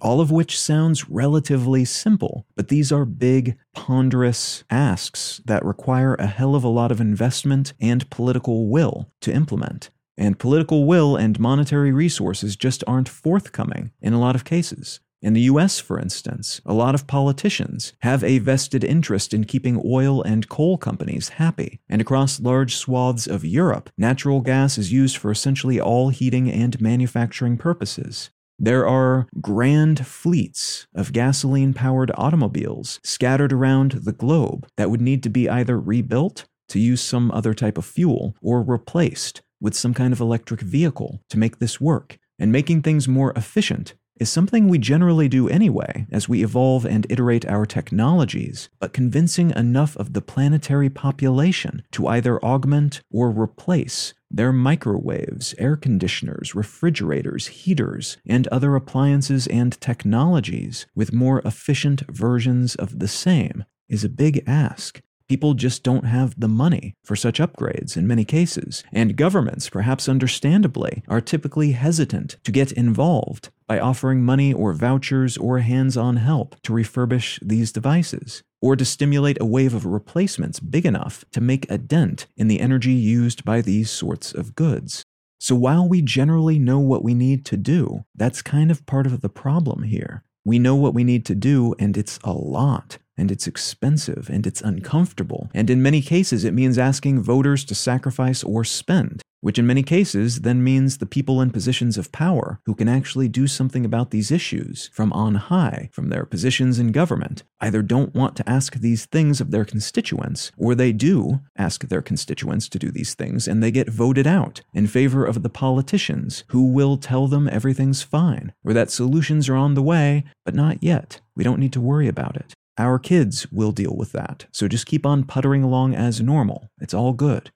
all 0.01 0.19
of 0.19 0.31
which 0.31 0.59
sounds 0.59 1.09
relatively 1.09 1.85
simple, 1.85 2.45
but 2.55 2.67
these 2.67 2.91
are 2.91 3.05
big, 3.05 3.57
ponderous 3.73 4.63
asks 4.69 5.41
that 5.45 5.63
require 5.63 6.15
a 6.15 6.25
hell 6.25 6.55
of 6.55 6.63
a 6.63 6.67
lot 6.69 6.91
of 6.91 6.99
investment 6.99 7.73
and 7.79 8.09
political 8.09 8.67
will 8.67 9.09
to 9.21 9.31
implement. 9.31 9.89
And 10.17 10.39
political 10.39 10.85
will 10.85 11.15
and 11.15 11.39
monetary 11.39 11.91
resources 11.91 12.55
just 12.55 12.83
aren't 12.85 13.09
forthcoming 13.09 13.91
in 14.01 14.13
a 14.13 14.19
lot 14.19 14.35
of 14.35 14.43
cases. 14.43 14.99
In 15.21 15.33
the 15.33 15.41
US, 15.41 15.79
for 15.79 15.99
instance, 15.99 16.61
a 16.65 16.73
lot 16.73 16.95
of 16.95 17.05
politicians 17.05 17.93
have 17.99 18.23
a 18.23 18.39
vested 18.39 18.83
interest 18.83 19.35
in 19.35 19.43
keeping 19.43 19.79
oil 19.85 20.23
and 20.23 20.49
coal 20.49 20.79
companies 20.79 21.29
happy, 21.29 21.79
and 21.87 22.01
across 22.01 22.39
large 22.39 22.75
swaths 22.75 23.27
of 23.27 23.45
Europe, 23.45 23.91
natural 23.99 24.41
gas 24.41 24.79
is 24.79 24.91
used 24.91 25.17
for 25.17 25.29
essentially 25.29 25.79
all 25.79 26.09
heating 26.09 26.51
and 26.51 26.81
manufacturing 26.81 27.55
purposes. 27.55 28.31
There 28.63 28.87
are 28.87 29.25
grand 29.41 30.05
fleets 30.05 30.85
of 30.93 31.13
gasoline 31.13 31.73
powered 31.73 32.11
automobiles 32.13 32.99
scattered 33.03 33.51
around 33.51 33.93
the 34.03 34.11
globe 34.11 34.67
that 34.77 34.91
would 34.91 35.01
need 35.01 35.23
to 35.23 35.29
be 35.29 35.49
either 35.49 35.79
rebuilt 35.79 36.45
to 36.69 36.77
use 36.77 37.01
some 37.01 37.31
other 37.31 37.55
type 37.55 37.79
of 37.79 37.85
fuel 37.85 38.35
or 38.39 38.61
replaced 38.61 39.41
with 39.59 39.73
some 39.73 39.95
kind 39.95 40.13
of 40.13 40.19
electric 40.19 40.61
vehicle 40.61 41.23
to 41.31 41.39
make 41.39 41.57
this 41.57 41.81
work. 41.81 42.19
And 42.37 42.51
making 42.51 42.81
things 42.81 43.07
more 43.07 43.33
efficient 43.35 43.95
is 44.21 44.29
something 44.29 44.67
we 44.67 44.77
generally 44.77 45.27
do 45.27 45.49
anyway 45.49 46.05
as 46.11 46.29
we 46.29 46.43
evolve 46.43 46.85
and 46.85 47.07
iterate 47.09 47.43
our 47.47 47.65
technologies, 47.65 48.69
but 48.79 48.93
convincing 48.93 49.49
enough 49.55 49.97
of 49.97 50.13
the 50.13 50.21
planetary 50.21 50.91
population 50.91 51.81
to 51.91 52.07
either 52.07 52.39
augment 52.45 53.01
or 53.09 53.31
replace 53.31 54.13
their 54.29 54.53
microwaves, 54.53 55.55
air 55.57 55.75
conditioners, 55.75 56.53
refrigerators, 56.53 57.47
heaters, 57.47 58.17
and 58.27 58.47
other 58.49 58.75
appliances 58.75 59.47
and 59.47 59.81
technologies 59.81 60.85
with 60.93 61.11
more 61.11 61.41
efficient 61.43 62.01
versions 62.07 62.75
of 62.75 62.99
the 62.99 63.07
same 63.07 63.65
is 63.89 64.03
a 64.03 64.09
big 64.09 64.43
ask. 64.45 65.01
People 65.31 65.53
just 65.53 65.83
don't 65.83 66.03
have 66.03 66.37
the 66.37 66.49
money 66.49 66.93
for 67.05 67.15
such 67.15 67.39
upgrades 67.39 67.95
in 67.95 68.05
many 68.05 68.25
cases, 68.25 68.83
and 68.91 69.15
governments, 69.15 69.69
perhaps 69.69 70.09
understandably, 70.09 71.03
are 71.07 71.21
typically 71.21 71.71
hesitant 71.71 72.35
to 72.43 72.51
get 72.51 72.73
involved 72.73 73.49
by 73.65 73.79
offering 73.79 74.25
money 74.25 74.51
or 74.51 74.73
vouchers 74.73 75.37
or 75.37 75.59
hands 75.59 75.95
on 75.95 76.17
help 76.17 76.57
to 76.63 76.73
refurbish 76.73 77.39
these 77.41 77.71
devices, 77.71 78.43
or 78.61 78.75
to 78.75 78.83
stimulate 78.83 79.37
a 79.39 79.45
wave 79.45 79.73
of 79.73 79.85
replacements 79.85 80.59
big 80.59 80.85
enough 80.85 81.23
to 81.31 81.39
make 81.39 81.65
a 81.71 81.77
dent 81.77 82.27
in 82.35 82.49
the 82.49 82.59
energy 82.59 82.91
used 82.91 83.45
by 83.45 83.61
these 83.61 83.89
sorts 83.89 84.33
of 84.33 84.53
goods. 84.53 85.05
So 85.39 85.55
while 85.55 85.87
we 85.87 86.01
generally 86.01 86.59
know 86.59 86.79
what 86.79 87.05
we 87.05 87.13
need 87.13 87.45
to 87.45 87.55
do, 87.55 88.03
that's 88.13 88.41
kind 88.41 88.69
of 88.69 88.85
part 88.85 89.05
of 89.05 89.21
the 89.21 89.29
problem 89.29 89.83
here. 89.83 90.25
We 90.43 90.59
know 90.59 90.75
what 90.75 90.93
we 90.93 91.05
need 91.05 91.25
to 91.27 91.35
do, 91.35 91.73
and 91.79 91.95
it's 91.95 92.19
a 92.21 92.33
lot 92.33 92.97
and 93.17 93.31
it's 93.31 93.47
expensive 93.47 94.29
and 94.29 94.47
it's 94.47 94.61
uncomfortable, 94.61 95.49
and 95.53 95.69
in 95.69 95.81
many 95.81 96.01
cases 96.01 96.43
it 96.43 96.53
means 96.53 96.77
asking 96.77 97.21
voters 97.21 97.63
to 97.65 97.75
sacrifice 97.75 98.43
or 98.43 98.63
spend, 98.63 99.21
which 99.41 99.57
in 99.57 99.67
many 99.67 99.83
cases 99.83 100.41
then 100.41 100.63
means 100.63 100.97
the 100.97 101.05
people 101.05 101.41
in 101.41 101.49
positions 101.49 101.97
of 101.97 102.11
power 102.11 102.59
who 102.65 102.75
can 102.75 102.87
actually 102.87 103.27
do 103.27 103.47
something 103.47 103.83
about 103.83 104.11
these 104.11 104.31
issues 104.31 104.89
from 104.93 105.11
on 105.13 105.35
high, 105.35 105.89
from 105.91 106.09
their 106.09 106.25
positions 106.25 106.79
in 106.79 106.91
government, 106.91 107.43
either 107.59 107.81
don't 107.81 108.13
want 108.13 108.35
to 108.35 108.47
ask 108.49 108.75
these 108.75 109.05
things 109.07 109.41
of 109.41 109.51
their 109.51 109.65
constituents, 109.65 110.51
or 110.57 110.75
they 110.75 110.91
do 110.91 111.41
ask 111.57 111.87
their 111.87 112.01
constituents 112.01 112.69
to 112.69 112.79
do 112.79 112.91
these 112.91 113.15
things 113.15 113.47
and 113.47 113.61
they 113.61 113.71
get 113.71 113.89
voted 113.89 114.27
out 114.27 114.61
in 114.73 114.87
favor 114.87 115.25
of 115.25 115.41
the 115.41 115.49
politicians 115.49 116.43
who 116.49 116.71
will 116.71 116.97
tell 116.97 117.27
them 117.27 117.49
everything's 117.51 118.03
fine, 118.03 118.53
or 118.63 118.73
that 118.73 118.91
solutions 118.91 119.49
are 119.49 119.55
on 119.55 119.73
the 119.73 119.81
way, 119.81 120.23
but 120.45 120.55
not 120.55 120.83
yet. 120.83 121.19
We 121.35 121.43
don't 121.43 121.59
need 121.59 121.73
to 121.73 121.81
worry 121.81 122.07
about 122.07 122.35
it. 122.35 122.53
Our 122.77 122.99
kids 122.99 123.51
will 123.51 123.71
deal 123.71 123.95
with 123.95 124.11
that, 124.13 124.47
so 124.51 124.67
just 124.67 124.85
keep 124.85 125.05
on 125.05 125.23
puttering 125.23 125.63
along 125.63 125.93
as 125.93 126.21
normal. 126.21 126.69
It's 126.79 126.93
all 126.93 127.13
good. 127.13 127.51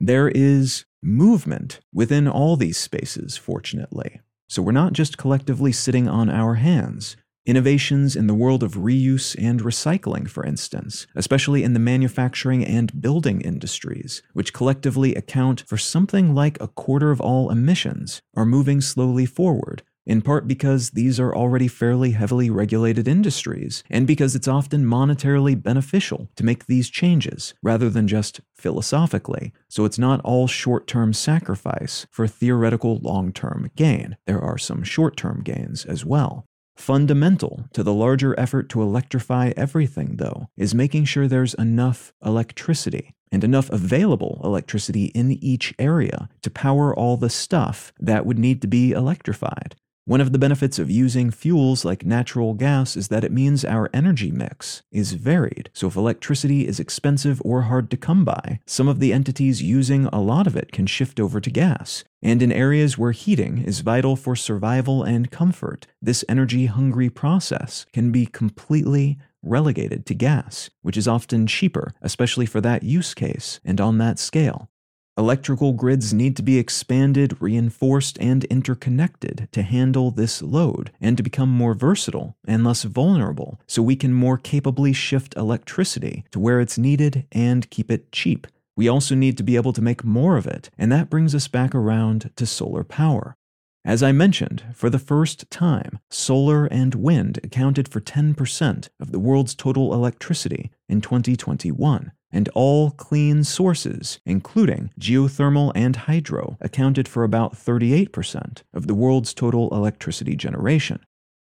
There 0.00 0.28
is 0.28 0.84
movement 1.02 1.80
within 1.92 2.28
all 2.28 2.56
these 2.56 2.78
spaces, 2.78 3.36
fortunately. 3.36 4.20
So 4.48 4.62
we're 4.62 4.72
not 4.72 4.92
just 4.92 5.18
collectively 5.18 5.72
sitting 5.72 6.08
on 6.08 6.30
our 6.30 6.54
hands. 6.54 7.16
Innovations 7.46 8.16
in 8.16 8.26
the 8.26 8.34
world 8.34 8.62
of 8.62 8.74
reuse 8.74 9.36
and 9.38 9.60
recycling, 9.60 10.28
for 10.30 10.46
instance, 10.46 11.06
especially 11.14 11.62
in 11.62 11.74
the 11.74 11.78
manufacturing 11.78 12.64
and 12.64 13.02
building 13.02 13.42
industries, 13.42 14.22
which 14.32 14.54
collectively 14.54 15.14
account 15.14 15.62
for 15.66 15.76
something 15.76 16.34
like 16.34 16.58
a 16.60 16.68
quarter 16.68 17.10
of 17.10 17.20
all 17.20 17.50
emissions, 17.50 18.22
are 18.34 18.46
moving 18.46 18.80
slowly 18.80 19.26
forward, 19.26 19.82
in 20.06 20.22
part 20.22 20.46
because 20.46 20.90
these 20.90 21.18
are 21.18 21.34
already 21.34 21.68
fairly 21.68 22.12
heavily 22.12 22.50
regulated 22.50 23.08
industries, 23.08 23.82
and 23.90 24.06
because 24.06 24.34
it's 24.34 24.48
often 24.48 24.84
monetarily 24.84 25.60
beneficial 25.60 26.28
to 26.36 26.44
make 26.44 26.66
these 26.66 26.90
changes 26.90 27.54
rather 27.62 27.88
than 27.88 28.08
just 28.08 28.40
philosophically. 28.54 29.52
So 29.68 29.84
it's 29.84 29.98
not 29.98 30.20
all 30.22 30.46
short 30.46 30.86
term 30.86 31.12
sacrifice 31.12 32.06
for 32.10 32.26
theoretical 32.26 32.98
long 32.98 33.32
term 33.32 33.70
gain. 33.76 34.16
There 34.26 34.40
are 34.40 34.58
some 34.58 34.82
short 34.82 35.16
term 35.16 35.42
gains 35.42 35.84
as 35.84 36.04
well. 36.04 36.46
Fundamental 36.76 37.68
to 37.72 37.84
the 37.84 37.94
larger 37.94 38.38
effort 38.38 38.68
to 38.70 38.82
electrify 38.82 39.52
everything, 39.56 40.16
though, 40.16 40.48
is 40.56 40.74
making 40.74 41.04
sure 41.04 41.28
there's 41.28 41.54
enough 41.54 42.12
electricity 42.24 43.14
and 43.30 43.44
enough 43.44 43.70
available 43.70 44.40
electricity 44.42 45.06
in 45.06 45.32
each 45.32 45.72
area 45.78 46.28
to 46.42 46.50
power 46.50 46.94
all 46.94 47.16
the 47.16 47.30
stuff 47.30 47.92
that 48.00 48.26
would 48.26 48.38
need 48.38 48.60
to 48.62 48.68
be 48.68 48.92
electrified. 48.92 49.76
One 50.06 50.20
of 50.20 50.32
the 50.32 50.38
benefits 50.38 50.78
of 50.78 50.90
using 50.90 51.30
fuels 51.30 51.82
like 51.82 52.04
natural 52.04 52.52
gas 52.52 52.94
is 52.94 53.08
that 53.08 53.24
it 53.24 53.32
means 53.32 53.64
our 53.64 53.88
energy 53.94 54.30
mix 54.30 54.82
is 54.92 55.14
varied. 55.14 55.70
So, 55.72 55.86
if 55.86 55.96
electricity 55.96 56.66
is 56.66 56.78
expensive 56.78 57.40
or 57.42 57.62
hard 57.62 57.90
to 57.90 57.96
come 57.96 58.22
by, 58.22 58.60
some 58.66 58.86
of 58.86 59.00
the 59.00 59.14
entities 59.14 59.62
using 59.62 60.04
a 60.08 60.20
lot 60.20 60.46
of 60.46 60.56
it 60.56 60.72
can 60.72 60.86
shift 60.86 61.18
over 61.18 61.40
to 61.40 61.50
gas. 61.50 62.04
And 62.20 62.42
in 62.42 62.52
areas 62.52 62.98
where 62.98 63.12
heating 63.12 63.64
is 63.64 63.80
vital 63.80 64.14
for 64.14 64.36
survival 64.36 65.02
and 65.02 65.30
comfort, 65.30 65.86
this 66.02 66.22
energy 66.28 66.66
hungry 66.66 67.08
process 67.08 67.86
can 67.94 68.12
be 68.12 68.26
completely 68.26 69.16
relegated 69.42 70.04
to 70.04 70.14
gas, 70.14 70.68
which 70.82 70.98
is 70.98 71.08
often 71.08 71.46
cheaper, 71.46 71.94
especially 72.02 72.44
for 72.44 72.60
that 72.60 72.82
use 72.82 73.14
case 73.14 73.58
and 73.64 73.80
on 73.80 73.96
that 73.98 74.18
scale. 74.18 74.68
Electrical 75.16 75.72
grids 75.74 76.12
need 76.12 76.36
to 76.36 76.42
be 76.42 76.58
expanded, 76.58 77.40
reinforced, 77.40 78.18
and 78.20 78.42
interconnected 78.46 79.48
to 79.52 79.62
handle 79.62 80.10
this 80.10 80.42
load 80.42 80.90
and 81.00 81.16
to 81.16 81.22
become 81.22 81.48
more 81.48 81.72
versatile 81.72 82.36
and 82.48 82.64
less 82.64 82.82
vulnerable 82.82 83.60
so 83.68 83.80
we 83.80 83.94
can 83.94 84.12
more 84.12 84.36
capably 84.36 84.92
shift 84.92 85.36
electricity 85.36 86.24
to 86.32 86.40
where 86.40 86.58
it's 86.58 86.76
needed 86.76 87.28
and 87.30 87.70
keep 87.70 87.92
it 87.92 88.10
cheap. 88.10 88.48
We 88.76 88.88
also 88.88 89.14
need 89.14 89.36
to 89.36 89.44
be 89.44 89.54
able 89.54 89.72
to 89.74 89.82
make 89.82 90.02
more 90.02 90.36
of 90.36 90.48
it, 90.48 90.68
and 90.76 90.90
that 90.90 91.10
brings 91.10 91.32
us 91.32 91.46
back 91.46 91.76
around 91.76 92.32
to 92.34 92.44
solar 92.44 92.82
power. 92.82 93.36
As 93.84 94.02
I 94.02 94.10
mentioned, 94.10 94.64
for 94.74 94.90
the 94.90 94.98
first 94.98 95.48
time, 95.48 96.00
solar 96.10 96.64
and 96.66 96.94
wind 96.94 97.38
accounted 97.44 97.86
for 97.86 98.00
10% 98.00 98.88
of 98.98 99.12
the 99.12 99.20
world's 99.20 99.54
total 99.54 99.94
electricity 99.94 100.72
in 100.88 101.00
2021 101.00 102.10
and 102.34 102.50
all 102.50 102.90
clean 102.90 103.44
sources, 103.44 104.18
including 104.26 104.90
geothermal 105.00 105.72
and 105.74 105.96
hydro, 105.96 106.58
accounted 106.60 107.08
for 107.08 107.24
about 107.24 107.54
38% 107.54 108.62
of 108.74 108.86
the 108.86 108.94
world's 108.94 109.32
total 109.32 109.74
electricity 109.74 110.34
generation. 110.34 110.98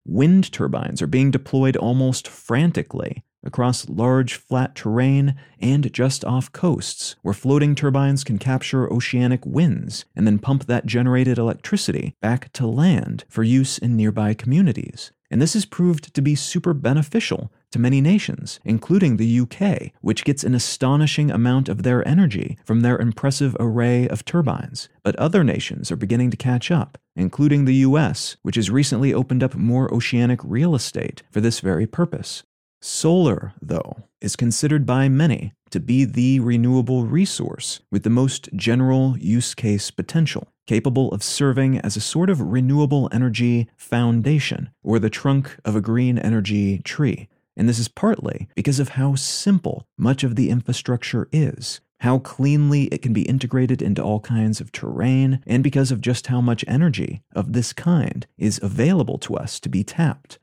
Wind 0.06 0.52
turbines 0.52 1.02
are 1.02 1.08
being 1.08 1.30
deployed 1.30 1.78
almost 1.78 2.28
frantically 2.28 3.24
across 3.46 3.88
large 3.88 4.34
flat 4.34 4.76
terrain 4.76 5.36
and 5.62 5.94
just 5.94 6.26
off 6.26 6.52
coasts, 6.52 7.16
where 7.22 7.34
floating 7.34 7.76
turbines 7.76 8.24
can 8.24 8.38
capture 8.38 8.92
oceanic 8.92 9.46
winds 9.46 10.06
and 10.16 10.26
then 10.26 10.40
pump 10.40 10.66
that 10.66 10.86
generated 10.86 11.38
electricity 11.38 12.16
back 12.22 12.52
to 12.54 12.68
land 12.68 13.24
for 13.30 13.44
use 13.44 13.78
in 13.78 13.96
nearby 13.96 14.34
communities. 14.34 15.12
And 15.32 15.42
this 15.42 15.54
has 15.54 15.66
proved 15.66 16.14
to 16.14 16.22
be 16.22 16.36
super 16.36 16.74
beneficial 16.74 17.52
to 17.72 17.80
many 17.80 18.02
nations, 18.02 18.60
including 18.66 19.18
the 19.18 19.40
UK, 19.42 19.92
which 20.02 20.24
gets 20.24 20.44
an 20.44 20.56
astonishing 20.56 21.30
amount 21.30 21.70
of 21.70 21.84
their 21.84 22.08
energy 22.08 22.58
from 22.66 22.82
their 22.82 22.98
impressive 22.98 23.56
array 23.60 24.08
of 24.08 24.26
turbines. 24.26 24.90
But 25.04 25.16
other 25.18 25.44
nations 25.44 25.92
are 25.92 25.96
beginning 25.96 26.32
to 26.32 26.38
catch 26.38 26.72
up, 26.72 26.98
including 27.16 27.66
the 27.66 27.76
US, 27.76 28.38
which 28.42 28.56
has 28.56 28.72
recently 28.72 29.14
opened 29.14 29.44
up 29.44 29.56
more 29.56 29.94
oceanic 29.94 30.40
real 30.44 30.74
estate 30.74 31.22
for 31.30 31.42
this 31.42 31.60
very 31.60 31.86
purpose. 31.86 32.44
Solar, 32.82 33.54
though, 33.62 34.04
is 34.22 34.36
considered 34.36 34.86
by 34.86 35.10
many 35.10 35.54
to 35.70 35.80
be 35.80 36.06
the 36.06 36.40
renewable 36.40 37.06
resource 37.06 37.82
with 37.92 38.04
the 38.04 38.10
most 38.10 38.50
general 38.56 39.18
use 39.18 39.54
case 39.54 39.92
potential, 39.92 40.48
capable 40.70 41.12
of 41.12 41.24
serving 41.24 41.80
as 41.80 41.98
a 41.98 42.00
sort 42.00 42.30
of 42.30 42.40
renewable 42.40 43.10
energy 43.12 43.68
foundation 43.76 44.70
or 44.84 45.00
the 45.00 45.10
trunk 45.10 45.58
of 45.66 45.76
a 45.76 45.82
green 45.82 46.20
energy 46.20 46.78
tree. 46.84 47.28
And 47.58 47.68
this 47.68 47.80
is 47.80 47.88
partly 47.88 48.48
because 48.54 48.80
of 48.80 48.90
how 48.90 49.16
simple 49.16 49.88
much 49.98 50.24
of 50.24 50.36
the 50.36 50.52
infrastructure 50.52 51.28
is, 51.32 51.82
how 52.02 52.20
cleanly 52.20 52.84
it 52.84 53.02
can 53.02 53.14
be 53.14 53.24
integrated 53.24 53.82
into 53.82 54.04
all 54.04 54.20
kinds 54.20 54.62
of 54.62 54.72
terrain, 54.72 55.42
and 55.48 55.64
because 55.64 55.90
of 55.92 56.02
just 56.02 56.28
how 56.28 56.40
much 56.40 56.64
energy 56.68 57.24
of 57.34 57.54
this 57.54 57.74
kind 57.74 58.28
is 58.38 58.60
available 58.62 59.18
to 59.18 59.36
us 59.36 59.60
to 59.62 59.70
be 59.70 59.84
tapped. 59.84 60.38